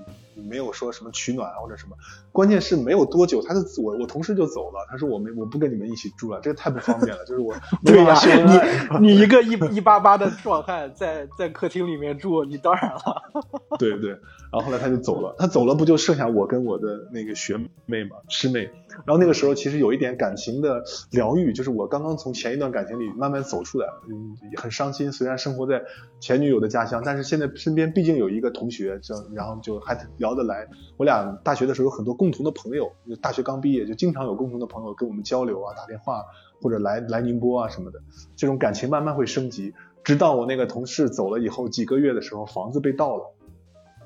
[0.49, 1.97] 没有说什么取暖啊或者什么。
[2.33, 8.99] 关键是没有多久，他就我我同事就走了，他说我没我不跟你们一起住了，这个太不方便了，就是我 没办法秀恩爱。
[9.01, 13.23] 你你一个一一八八的壮汉在在客厅里面住，你当然了。
[13.79, 18.71] 对对，然后后来他就走了，他走了不就剩下我跟我的那个学妹嘛，师妹。
[19.07, 25.13] 然后那个时候其实有一点感情的疗愈，就是我刚刚从前一段感情里慢慢走出来，嗯，很伤心。
[25.13, 25.83] 虽然生活在
[26.21, 30.69] 前女友的家乡，但是现在身边毕竟有一个同学，这然后就还聊得来。
[30.97, 36.25] 我俩大学的时候有很多共同的朋友，就大学刚毕业就经常有共同的朋友跟我们交流啊，打电话
[36.61, 38.01] 或者来来宁波啊什么的，
[38.37, 39.75] 这种感情慢慢会升级。
[40.05, 43.35] 直到我那个同事走了以后几个月的时候，房子被盗了。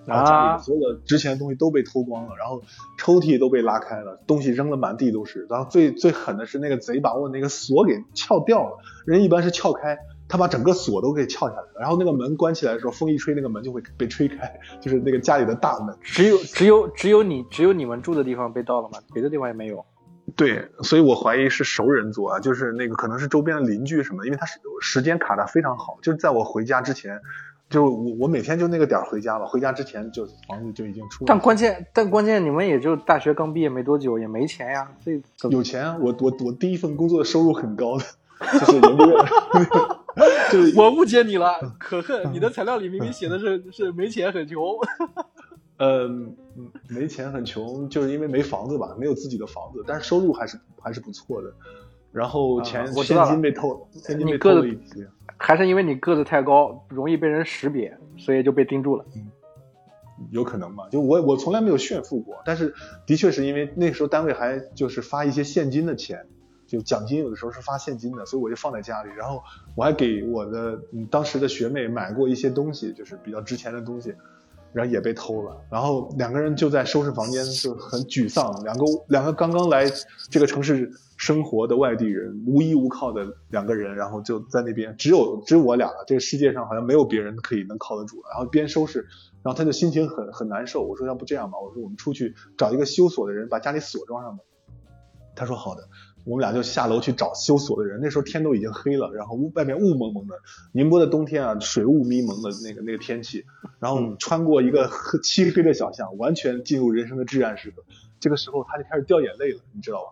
[0.05, 2.61] 然后家里所有的值钱的东西都被偷光了，然后
[2.99, 5.47] 抽屉都被拉开了，东西扔了满地都是。
[5.49, 9.97] 然后最最狠的是那个贼把我那个锁给撬掉了，人一般是撬开，
[10.33, 11.69] 他把整个锁都给撬下来了。
[11.79, 15.95] 然后那个门关起来的时候，风一吹，那个门就会被吹开，就是那个家里的大门。
[16.01, 18.99] 只有只有只有你只有你们住的地方被盗了吗？
[19.13, 19.85] 别的地方也没有。
[20.35, 27.21] 对，所以我怀疑是熟人做啊，就是那个可能是周边的邻居什么，因为他是时间卡的非常好，就是在我回家之前，
[27.69, 31.27] 就我我每天就那个点儿回家了，回家之前就房子就已经出。
[31.27, 38.05] 但关键但关键你们也就大学刚毕业没多久，也没钱呀，这怎么有钱啊，我我我第一份工作的收入很高的，
[38.59, 39.25] 就是研究院，
[40.51, 42.33] 就是我误解你了，可恨！
[42.33, 44.63] 你的材料里明明写的是是没钱很穷。
[45.79, 46.37] 嗯
[46.89, 51.53] 没钱很穷，就是因为没房子吧，没有自己的房子，但是收入还是还是不错的。
[52.13, 55.05] 然后钱、啊我现金被偷了，现金被偷了一批。
[55.39, 59.05] 还是因为你个子太高，容易被人识别，所以就被盯住了。
[60.31, 62.75] 有可能吧，就我我从来没有炫富过，但是
[63.07, 66.27] 的确是因为那时候单位还就是发一些现金的钱，
[66.73, 69.43] 就奖金有的时候是发现金的，所以我就放在家里，然后
[69.77, 74.15] 我还给我的嗯当时的学妹买过一些东西，就是比较值钱的东西，
[74.73, 79.85] 然后也被偷了，然后两个人就在收拾房间，就很沮丧，两个两个刚刚来
[80.31, 89.07] 这个城市生活的外地人，无依无靠的两个人，然后就在那边只有只有我俩了，这个世界上好像没有别人可以能靠得住，然后边收拾。
[89.45, 94.45] 然后他就心情很很难受，我说要不这样吧，我说我们出去找一个修锁的人，把家里锁装上吧。
[95.35, 95.89] 他说好的，
[96.25, 98.01] 我们俩就下楼去找修锁的人。
[98.03, 100.37] 那时候天都已经黑了，然后雾外面雾蒙蒙的，
[100.73, 103.45] 宁波的冬天啊，水雾迷蒙的那个那个天气，
[103.79, 104.91] 然后穿过一个
[105.23, 107.83] 漆黑的小巷，完全进入人生的至暗时刻。
[108.21, 110.11] 这个时候他就开始掉眼泪了，你知道吧？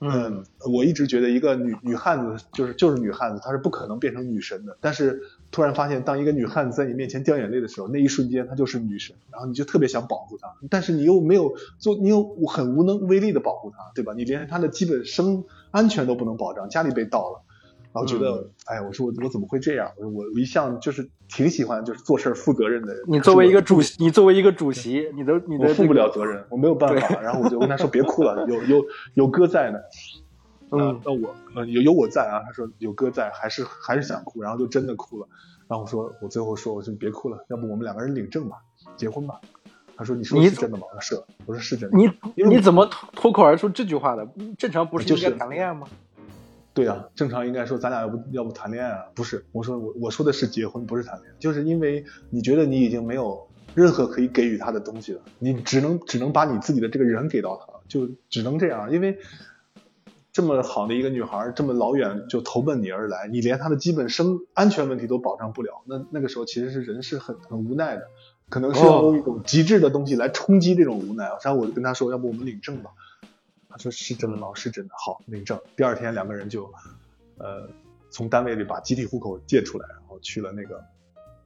[0.00, 4.76] 嗯，我一直觉得一个女女汉子就是就是女汉子，她是不可能变成女神的。
[4.80, 14.12] 但是突然发现，当一个女汉子在你面前掉眼泪的时候，那一瞬间她就是女神，然后你就特别想保护她，但是你又没有做，你又很无能为力的保护她，对吧？
[14.14, 17.42] 你连她的基本生安全都不能保障，家里被盗了，
[17.94, 19.88] 然后觉得，嗯哎，我说我我怎么会这样？
[19.96, 23.04] 我说我我一向就是挺喜欢就是做事儿负责任的人。
[23.06, 27.20] 你作为一个主席，你作为一个主席，你的你的我，我负不了责任，我没有办法。
[27.22, 28.84] 然后我就跟他说别哭了，有有
[29.14, 29.78] 有哥在呢。
[30.72, 35.28] 嗯，那我呃有有我在啊，他说有哥在，还是还是想哭，然后就真的哭了。
[35.68, 38.56] 然后我说我最后说我说别哭了，要不我们两个人领证吧，
[38.96, 39.40] 结婚吧。
[39.96, 40.84] 他说你说你是真的吗？
[40.92, 41.96] 我说是，我说是真的。
[41.96, 42.10] 你
[42.44, 44.26] 你怎么脱脱口而出这句话的？
[44.58, 45.86] 正常不是就是应该谈恋爱吗？
[46.74, 49.04] 对啊，正常应该说咱俩要不要不谈恋爱啊？
[49.14, 59.18] 不是，我说我我说的是结婚，不是谈恋爱，就是因为你觉得你已经没有任何可以给予他的东西了，你只能只能把你自己的这个人给到他，就只能这样，因为
[60.32, 68.08] 这么好的一个女孩，这么老远就投奔你而来，你连她的基本生安全问题都保障不了，那那个时候其实是人是很很无奈的，
[68.48, 71.30] 可能是要用一种极致的东西来冲击这种无奈。
[71.44, 72.90] 然后我就跟他说，要不我们领证吧。
[73.76, 74.48] 他说是真的吗？
[74.54, 74.94] 是真的。
[74.96, 75.60] 好，领证。
[75.74, 76.72] 第二天两个人就，
[77.38, 77.68] 呃，
[78.08, 80.84] 从单位里把集体户口借出来，然后去了那个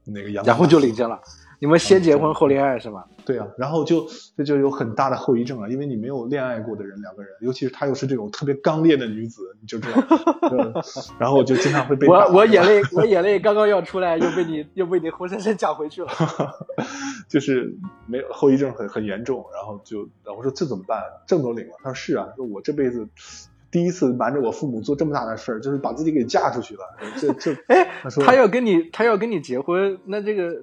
[0.04, 0.44] 那个阳。
[0.44, 1.18] 然后就领证了。
[1.60, 3.04] 你们先结婚后恋爱是吗？
[3.24, 4.06] 对啊，然后就
[4.36, 10.02] 这就有很大的后遗症啊，因为你没有恋爱过的人，两个人，尤其是她又是这种特别刚烈的女子，你就知道，
[10.50, 10.72] 嗯
[11.18, 16.08] 然后我就经常会被我我眼泪我眼泪刚刚要出来，又被你又被你活生生讲回去了。
[17.28, 17.74] 就是
[18.06, 21.02] 没有后遗症很很严重，然后就然后我说这怎么办？
[21.26, 23.06] 证都领了，他说是啊，说我这辈子
[23.70, 26.80] 第一次瞒着我父母做这么大的事儿，就是把自己给嫁出去了，
[27.20, 30.62] 这这哎他，说他要跟你他要跟你结婚，那这个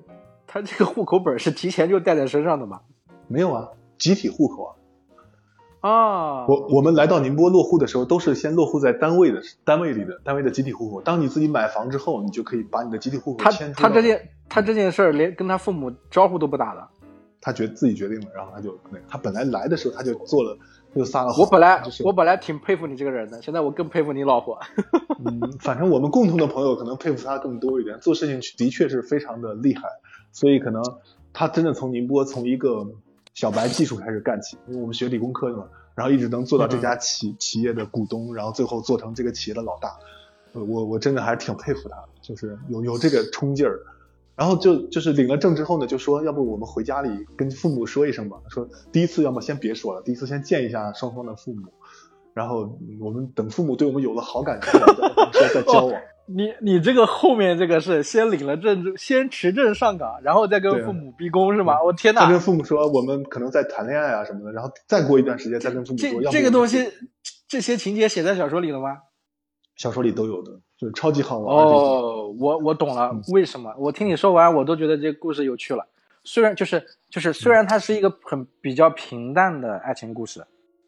[0.55, 2.79] 他这个户口本是提前就带在身上的吗？
[3.27, 4.71] 没有啊，集体户口啊。
[5.81, 11.01] 啊，我我们来到宁波落户的时候，都是先落户在单位的单位里的单位的集体户口。
[11.01, 16.87] 当你自己买房之后，你就可以把你的集体户口他迁出他他这件他这件事儿连跟他父母招呼都不打的。
[17.41, 20.57] 他决自己决定了，然后他就那个他本来来的时候他就做了，
[20.93, 21.41] 他就撒了谎。
[21.41, 24.57] 我本来就是我本来挺佩服你这个人的，现在我更佩服你老婆。
[25.19, 29.83] 嗯，反正我们共同的朋友可能佩服他更多一点，做事情的确是非常的厉害，
[30.35, 30.83] 所以可能
[31.31, 32.85] 他真的从宁波从一个
[33.33, 35.65] 小白技术开始干起，因为我们学理工科的嘛，
[35.95, 39.97] 然后一直能做到这家企、企业的股东，然后最后做成这个企业的老大，
[40.51, 43.79] 呃我我真的还是挺佩服他的，就是有有这个冲劲儿。
[44.35, 48.35] 然后就就是领了证之后呢，就说要不我们回家里跟父母说一声吧。
[48.49, 51.69] 说第一次要么先别说了，第一次先见一下双方的父母，
[52.35, 54.85] 然后嗯我们等父母对我们有了好感之后
[55.33, 55.99] 再再交往。
[56.27, 61.81] 你你这个后面这个是先领了证，先持证上岗，然后再跟父母逼宫是吗？
[61.83, 62.39] 我天再跟！
[62.39, 66.91] 父母说我们可能在谈恋爱啊什么的，然后再过一段时间再跟父母说，这这个东西
[67.47, 68.97] 这些情节写在小说里了吗？
[69.75, 71.55] 小说里都有的，就是超级好玩。
[71.55, 73.71] 哦，我我懂了嗯，为什么？
[73.77, 75.85] 我听你说完，我都觉得这个故事有趣了。
[76.23, 80.43] 虽然就是就是，虽然它是一个很比较平淡的爱情故事，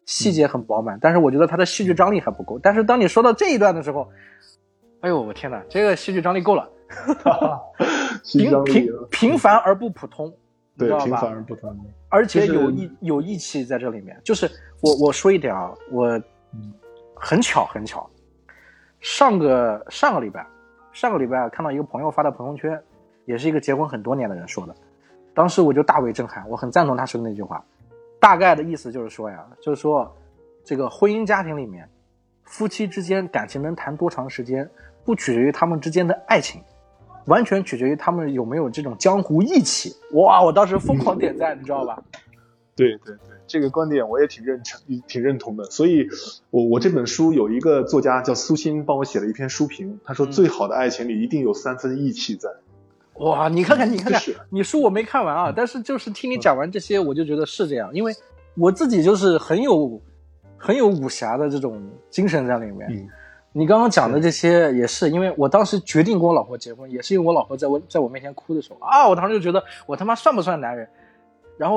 [0.08, 2.58] 细节很饱满，但是我觉得它的戏剧张力还不够。
[2.60, 4.08] 但是当你说到这一段的时候，
[5.00, 6.66] 哎呦我天哪，这个戏剧张力够了，
[8.24, 10.32] 平新疆里平平凡而不普通，
[10.76, 11.30] 你知道吧对平凡？
[11.30, 11.78] 而不同。
[12.08, 14.18] 而且有义有义气在这里面。
[14.24, 14.50] 就是
[14.80, 16.08] 我我说一点啊，我
[16.54, 16.72] 嗯
[17.14, 18.08] 很巧很巧，
[19.00, 20.46] 上个上个礼拜，
[20.90, 22.82] 上个礼拜看到一个朋友发的朋友圈，
[23.26, 24.74] 也是一个结婚很多年的人说的，
[25.34, 27.62] 当时我就大为震撼，我很赞同他说的那句话，
[28.20, 30.16] 大概的意思就是说呀，就是说
[30.64, 31.88] 这个婚姻家庭里面，
[32.44, 34.68] 夫妻之间感情能谈多长时间，
[35.04, 36.62] 不取决于他们之间的爱情。
[37.26, 39.94] 完全取决于他们有没有这种江湖义气。
[40.12, 40.42] 哇！
[40.42, 42.02] 我当时疯狂点赞，你知道吧？
[42.74, 45.64] 对对对，这个观点我也挺认成，挺认同的。
[45.64, 46.08] 所以
[46.48, 52.48] 我我这本书有一个作家叫苏欣，帮我写了一篇书评，他说嗯最好的爱情里一定有三分义气在。
[53.18, 53.48] 哇！
[53.48, 58.12] 你看看，你看看是，你书我没看完啊，但是就是听你讲完这些，我就觉得是这样，因为
[58.54, 60.00] 我自己就是很有
[60.56, 62.88] 很有武侠的这种精神在里面。
[62.90, 63.08] 嗯
[63.52, 70.86] 你刚刚讲的这些也是，因为我当时决定跟我老婆结婚，也是因为我老婆在我在我面前哭的时候啊，我当时就觉得我他妈算不算男人？
[71.56, 71.76] 然后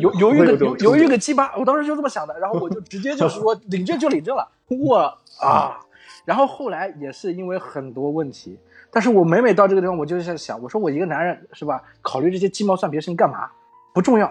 [0.00, 4.96] 犹犹豫个犹豫个鸡巴，我当时就这么想的，然后我就直接就是 说领证就领证了，我
[5.38, 5.78] 啊，
[6.24, 8.58] 然后后来也是因为很多问题，
[8.92, 13.48] 但是我每每到这个地方，我就是在想，我说我一个男人是吧，考虑这些鸡毛蒜皮的事情干嘛？
[13.94, 14.30] 不重要，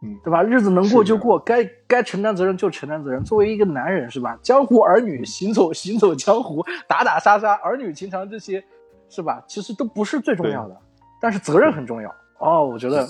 [0.00, 0.44] 嗯，对吧？
[0.44, 3.22] 日子能过就过，该该承担责任就承担责任。
[3.24, 4.38] 作为一个男人是吧？
[4.42, 8.62] 江湖儿女行走 行走江湖，打打杀杀，儿女情长这些
[9.08, 9.42] 是吧？
[9.48, 10.76] 其实都不是最重要的，
[11.20, 12.14] 但是责任很重要。
[12.38, 13.08] 哦，我觉得，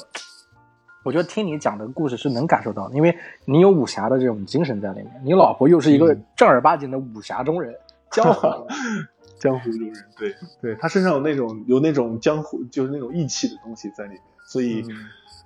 [1.05, 7.75] 我觉得听你讲的故事是能感受到的，因为你有武侠的这种精神在里面，你老婆又是一个嗯正儿八经的武侠中人，
[8.11, 9.09] 江湖人。
[9.39, 14.85] 江湖中人，对对，他身上有那种有那种江湖，就是那种义气的东西在里面，所以，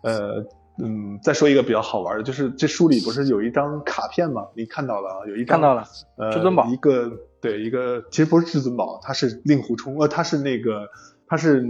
[0.02, 0.44] 呃。
[0.78, 4.48] 嗯，再说一个比较好玩的，就是这书里不是有一张卡片吗？
[4.56, 5.28] 你看到了啊？
[5.28, 5.84] 有一张看到了，
[6.16, 7.12] 呃，至尊宝一个
[7.42, 10.88] 对一个，其实不是至尊宝，他是令狐冲，呃，他是那个，
[11.26, 11.62] 他是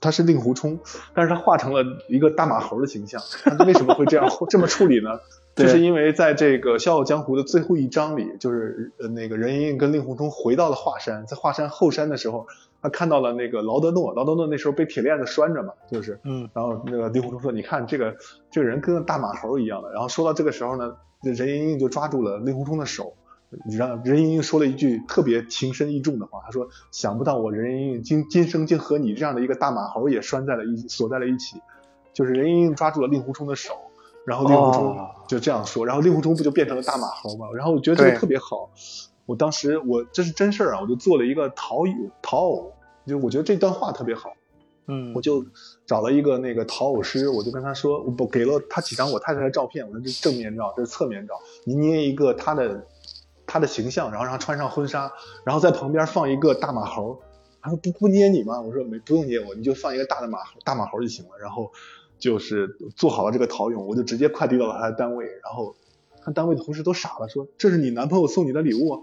[0.00, 0.78] 他是令狐冲，
[1.14, 3.20] 但是他画成了一个大马猴的形象。
[3.42, 5.18] 他为什么会这样 这么处理呢？
[5.54, 12.48] 对就是因为在这个《笑傲江湖》的最后一章里，就是呃那个任盈盈跟令狐冲回到了华山，在华山后山的时候，
[12.82, 18.16] 他看到了那个劳德诺，劳德诺那时候被铁链子拴着嘛，就是，嗯，然后那个令狐冲说：“你看这个
[18.50, 23.14] 这个人跟个大马猴一样的。”然后说到这个时候呢，这任盈盈就抓住了令狐冲的手，
[23.64, 31.60] 你让任盈盈说了一句特别情深意重的话，他说：“想不到我任盈盈今今生竟和你这样的一个大马猴也拴在了一锁在了一起。”
[32.12, 33.74] 就是任盈盈抓住了令狐冲的手，
[34.26, 37.46] 然后令狐冲哦就这样说，然后令狐冲不就变成了大马猴吗？
[37.56, 38.70] 然后我觉得这个特别好，
[39.26, 42.72] 我当时我这是真事儿啊，我就做了一个陶俑陶偶，
[43.06, 44.32] 就我觉得这段话特别好。
[44.86, 45.42] 嗯我就
[45.86, 51.32] 找了一个那个陶偶师，我就跟他说，我给了他几张我太太的照片，我说这是正面照，这是侧面照，
[51.64, 52.86] 你捏一个他的
[53.46, 55.10] 他的形象，然后让他穿上婚纱，
[55.42, 57.18] 然后在旁边放一个大马猴，
[57.62, 58.60] 他说不不捏你吗？
[58.60, 61.30] 我说没不用捏我，你就放一个大的马大马猴就行了。
[61.40, 61.72] 然后
[62.24, 65.26] 就是做好了这个陶俑，我就直接快递到了他的单位。
[65.26, 65.76] 然后
[66.22, 69.02] 他单位的同事都傻了，说这是你男朋友送你的礼物，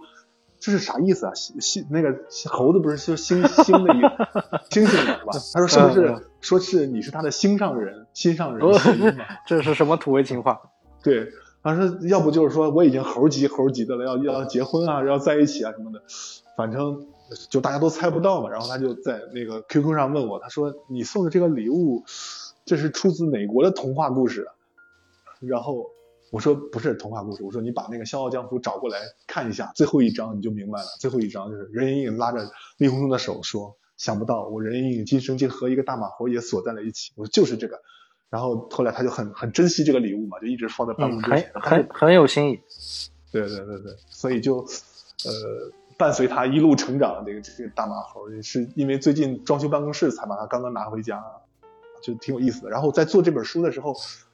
[0.60, 1.34] 这是啥意思啊？
[1.36, 2.16] 星那个
[2.48, 5.34] 猴子不是就星星的意思，星星的是吧？
[5.54, 6.28] 他说是不是？
[6.42, 8.68] 说是你是他的心上人，心上人。
[9.46, 10.60] 这是什么土味情话？
[11.04, 11.30] 对，
[11.62, 16.02] 他说要不就是说我已经猴急猴急的了，要要结婚啊，要在一起啊什么的，
[16.58, 17.06] 反正。
[17.50, 22.04] 就大家都猜不到嘛，然后他就在那个 QQ 上问我，他说你送的这个礼物，
[22.66, 24.48] 这是出自哪国的童话故事？
[25.40, 25.88] 然后
[26.32, 30.88] 我说不是童话故事，我说你把那个《笑傲江湖》找过来看一下，最后一章你就明白了。
[31.00, 37.12] 最后一章就是任盈盈拉着厉红通的手说，想不到我任盈盈今生竟和一个大马猴也锁在了一起。
[37.16, 37.82] 我说就是这个。
[38.30, 42.60] 然后后来他就很很珍惜这个礼物嘛，就一直放在办公桌前，很很很有心意。
[43.32, 45.72] 对对对对，所以就呃。
[45.98, 51.24] 伴随他一路成长，这个这个大马猴也是因为最近装修办公室才把它刚刚拿回家，
[52.02, 52.70] 就挺有意思的。
[52.70, 53.94] 然后在做这本书的时候，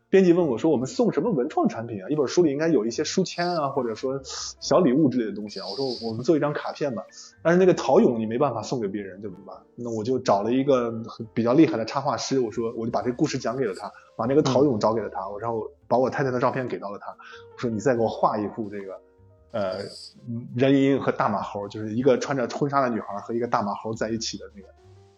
[0.10, 2.08] 编辑问我说：“我们送什么文创产品啊？
[2.10, 7.04] 一本书里应该有一些书签啊，或者说小礼物之类的东西啊。”我说：“我们做一张卡片吧。”
[7.44, 9.56] 但是那个陶俑你没办法送给别人，怎么办？
[9.76, 10.94] 那我就找了一个
[11.34, 17.12] 比较厉害的插画师，我说我就把这个故事讲给了他，把那个陶俑找给了他，然后把我太太的照片给到了他，
[17.54, 18.98] 我说：“你再给我画一幅这个。”
[19.52, 19.80] 呃，
[20.56, 24.68] 任盈盈和大马猴就是一个穿着婚纱的女孩和一个大马猴在一起的那个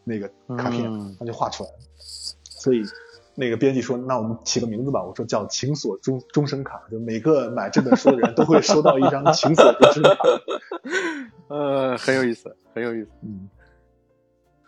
[0.04, 1.76] 那个卡片，他就画出来了。
[2.60, 2.84] 所以
[3.34, 10.18] 那个编辑说：“那我们起个名字吧。”我说：“叫情锁终终身卡。”就每个买这本书的人都会收到一张情锁终身卡。
[11.49, 13.10] 呃，很有意思，很有意思。
[13.24, 13.49] 嗯。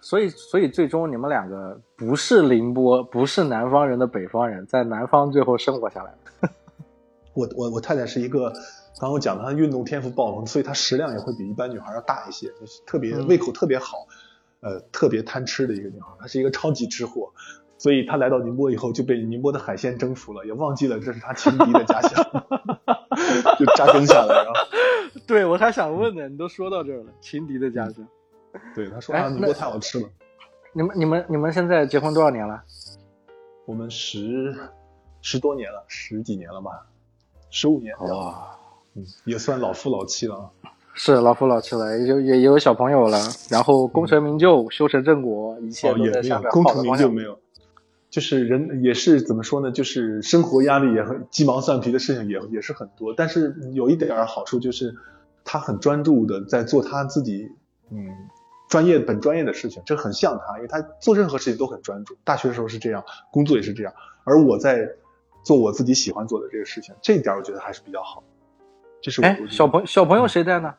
[0.01, 6.49] 所以，所以最终你们两个不是宁波，不是南方人的北方人，在南方最后生活下来了。
[7.35, 8.51] 我我我太太是一个。
[8.99, 14.05] 刚我讲她运动天赋爆棚，所以她食量也会比一般女孩要大一些，就是特别胃口特别好，
[14.59, 16.07] 呃，特别贪吃的一个女孩。
[16.19, 17.31] 她是一个超级吃货，
[17.81, 22.23] 所以他来到宁波以后就被宁波的海鲜征服了，也忘记了这是他情敌的家乡，
[23.57, 24.35] 就扎根下来。
[24.45, 24.53] 了，
[25.25, 28.07] 对我还想问呢，你都说到这儿了，情敌的家乡。
[28.75, 30.07] 对，他说啊，宁波太好吃了。
[30.73, 32.61] 你们、你们、你们现在结婚多少年了？
[33.65, 34.55] 我们十
[35.23, 36.85] 十多年了，十几年了吧，
[37.49, 37.97] 十五年。
[37.97, 38.47] 哇。
[38.93, 40.51] 嗯，也算老夫老妻了，
[40.93, 43.17] 是老夫老妻了，也就也有小朋友了，
[43.49, 46.51] 然后功成名就，修成正果，一切都在下面。
[46.51, 47.39] 功成名就没有，
[48.11, 49.71] 就是人也是怎么说呢？
[49.71, 54.93] 就是生活压力也很鸡毛蒜皮的事情也也是很多，但是有一点好处就是
[55.43, 57.49] 他很专注的在做他自己
[57.89, 58.09] 嗯
[58.69, 62.17] 专业本专业的事情，这很像他，因为他做任何事情都很专注。
[62.23, 63.93] 大学的时候是这样，工作也是这样，
[64.25, 64.87] 而我在
[65.43, 68.23] 做我自己喜欢做的这个事情，这一点我觉得还是比较好。
[69.01, 70.73] 这是哎，小朋小朋友谁带呢？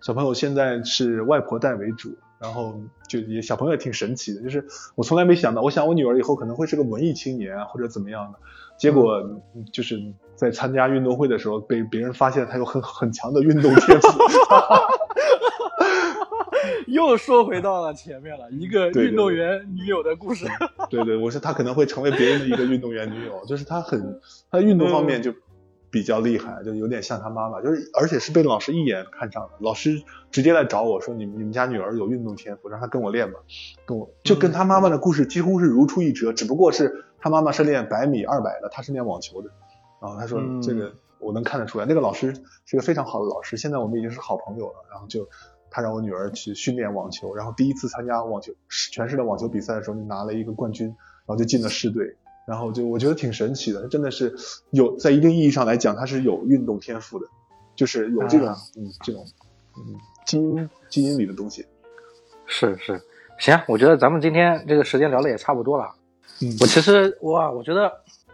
[0.00, 4.64] 小朋友现在是外婆带为主，然后就也小朋友也挺神奇的，就是
[4.94, 8.38] 我从来没想到，我想我女儿以后可能会是个文艺青年或者怎么样的，
[8.78, 9.22] 结果
[9.70, 10.00] 就是
[10.34, 14.08] 在参加运动会的时候被别人发现她有很很强的运动天赋，
[16.88, 20.46] 又说回到了前面了，一个 运动员女友的故事。
[20.88, 24.18] 对对，我说她可能会成为别人的一个运动员女友，就是她很
[24.50, 25.34] 她运动方面就。
[25.90, 29.50] 比较厉害，就有点像他妈妈，就是而且是被老师一眼看上的。
[29.58, 33.40] 老师直接来找我说：“你你们家女儿有运动天赋，让她跟我练吧。”
[33.84, 39.50] 跟我就跟他妈妈的故事几乎是如出一辙，只不过是他妈妈是练百米、二百的，他是练网球的。
[40.00, 42.34] 然后他说：“这个我能看得出来，那个老师
[42.64, 45.28] 是个非常好的老师，现在我们已经是好朋友了。”然后就
[45.70, 48.52] 他让我女儿去训练网球，然后第一次参加网球
[48.92, 52.16] 全市的网球比赛的时候，就拿了一个冠军，然后就进了市队。
[52.50, 54.34] 然后就我觉得挺神奇的，真的是
[54.70, 57.26] 有在一定意义上来讲，他是有运动天赋的，
[57.76, 59.24] 就是有这种嗯这种
[59.76, 59.94] 嗯
[60.26, 61.64] 基因基因里的东西。
[62.46, 63.00] 是是，
[63.38, 65.94] 行，我觉得咱们今天这个时间聊的也差不多了。
[66.42, 67.88] 嗯，我其实哇，我觉得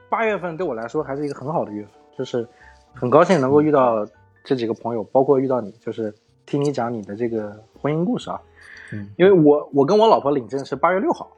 [0.08, 2.48] 八月份对我来说还是一个很好的月份，就是
[2.94, 4.06] 很高兴能够遇到
[4.42, 6.14] 这几个朋友，包括遇到你，就是
[6.46, 8.40] 听你讲你的这个婚姻故事啊。
[8.94, 11.30] 嗯，因为我我跟我老婆领证是八月六号。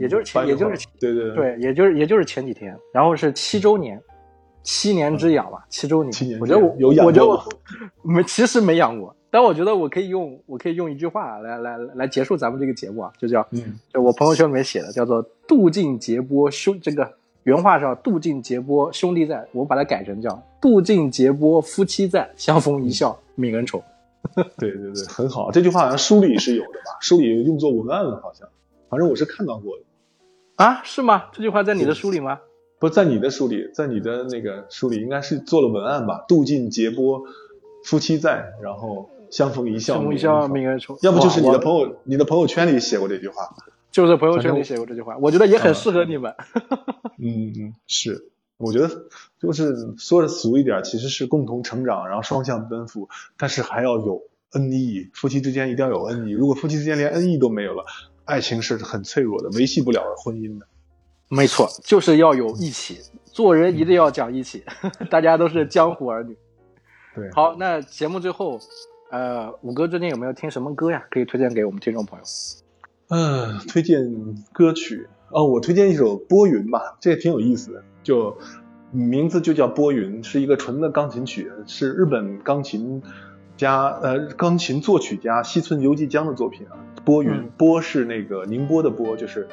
[0.00, 4.00] 也就是前，也就是对对对，也就是也就是前几天，然后是七周年，
[4.62, 6.12] 七年之痒吧，七周年。
[6.12, 7.44] 七年，我觉得我有养过，
[8.02, 13.46] 没，其实没养过，但我觉得我可以用，我可以用一句话来来来结束咱们这个节目啊，就叫，
[13.92, 17.08] 就我朋友圈里面写的，叫做“渡尽劫波兄”，这个
[17.44, 23.82] 原话叫“渡尽劫波兄弟在”，我把它改成叫“渡尽劫波夫妻在，相逢一笑泯恩仇”。
[24.58, 26.98] 对对对，很好，这句话好像书里是有的吧？
[27.00, 28.46] 书里用作文案了，好像。
[28.88, 29.84] 反正我是看到过的，
[30.56, 31.26] 啊，是吗？
[31.32, 32.40] 这句话在你的书里吗？
[32.78, 36.24] 不在你的书里，在你的那个书里应该是做了文案吧？
[36.28, 37.24] 渡尽劫波，
[37.84, 43.54] 夫妻在，然后相逢一笑相逢一笑泯泯恩仇，要不就是你的朋友，你的朋友圈里写过这句话。
[43.90, 46.34] 就是朋友圈里写过这句话，我觉得也很适合你们。
[47.18, 48.28] 嗯嗯，是，
[48.58, 48.88] 我觉得
[49.40, 56.32] 就是说的俗一点，其实是共同成长，然后双向奔赴，但是还要有恩义，夫妻之间一定要有恩义。
[56.32, 57.86] 如果夫妻之间连恩义都没有了，
[58.28, 60.66] 爱情是很脆弱的，维系不了婚姻的。
[61.30, 64.62] 没错，就是要有义气，做人一定要讲义气。
[65.10, 66.36] 大家都是江湖儿女。
[67.14, 68.60] 对，好，那节目最后，
[69.10, 71.06] 呃，五哥最近有没有听什么歌呀？
[71.10, 72.24] 可以推荐给我们听众朋友。
[73.08, 74.04] 嗯，推荐
[74.52, 78.36] 歌曲哦，我推荐一首《波云》吧，这个挺有意思的，就
[78.90, 83.02] 名字就叫《波云》，是一个纯的钢琴曲，是日本钢琴
[83.58, 86.78] 家呃钢琴作曲家西村由纪江的作品啊。
[87.04, 89.48] 波云，嗯波是那个宁波的波，就是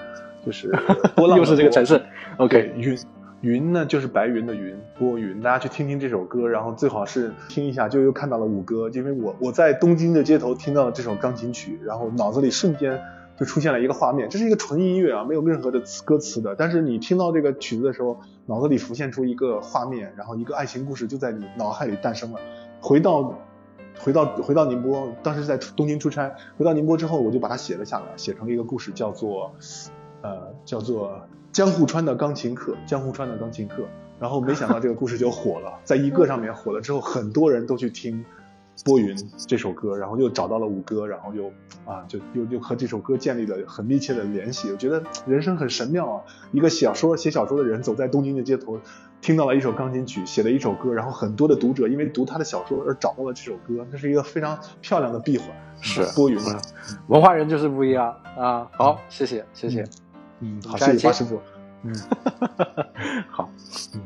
[0.45, 0.69] 就是
[1.15, 2.01] 波浪的又是这个城市。
[2.37, 2.97] OK，，云
[3.41, 13.01] 云呢就是白云的云，波云，大家去听听这首歌，然后最好是听一下，就又看到了五哥，因为我我在东京的街头听到了这首钢琴曲，然后脑子里瞬间
[13.39, 22.39] 就出现了一个画面，这是一个纯音乐啊，没有任何的词歌词的，但是你听到这个曲子的时候，脑子里浮现出一个画面，然后一个爱情故事就在你脑海里诞生了，
[22.81, 23.39] 回到。
[23.99, 29.53] 回到回到宁波，当时在东京出差，回到宁波之后，我就把它写了下来，写成了一个故事，叫做
[30.21, 33.83] 呃，叫做江户川的钢琴课，江户川的钢琴课。
[34.17, 38.23] 然后没想到这个故事就火了，在一个上面火了之后，很多人都去听
[38.85, 39.13] 《波云》
[39.45, 41.51] 这首歌，然后又找到了五哥，然后又
[41.85, 44.71] 啊，就又又和这首歌建立了很密切的联系。
[44.71, 46.23] 我觉得人生很神妙啊！
[46.53, 48.79] 一个小说写小说的人走在东京的街头，
[49.25, 55.47] 听到了一首钢琴曲，写了一首歌，然后很多的读者因为读他的小说而找到了这首歌，那是一个非常漂亮的闭环。
[55.81, 56.61] 是波云嗯
[57.07, 58.67] 文化人就是不一样啊。
[58.73, 59.83] 好，谢谢，谢谢。
[60.41, 61.41] 嗯，好，谢谢谢八师傅。
[61.81, 61.95] 嗯。
[63.27, 63.49] 好。
[63.95, 64.01] 嗯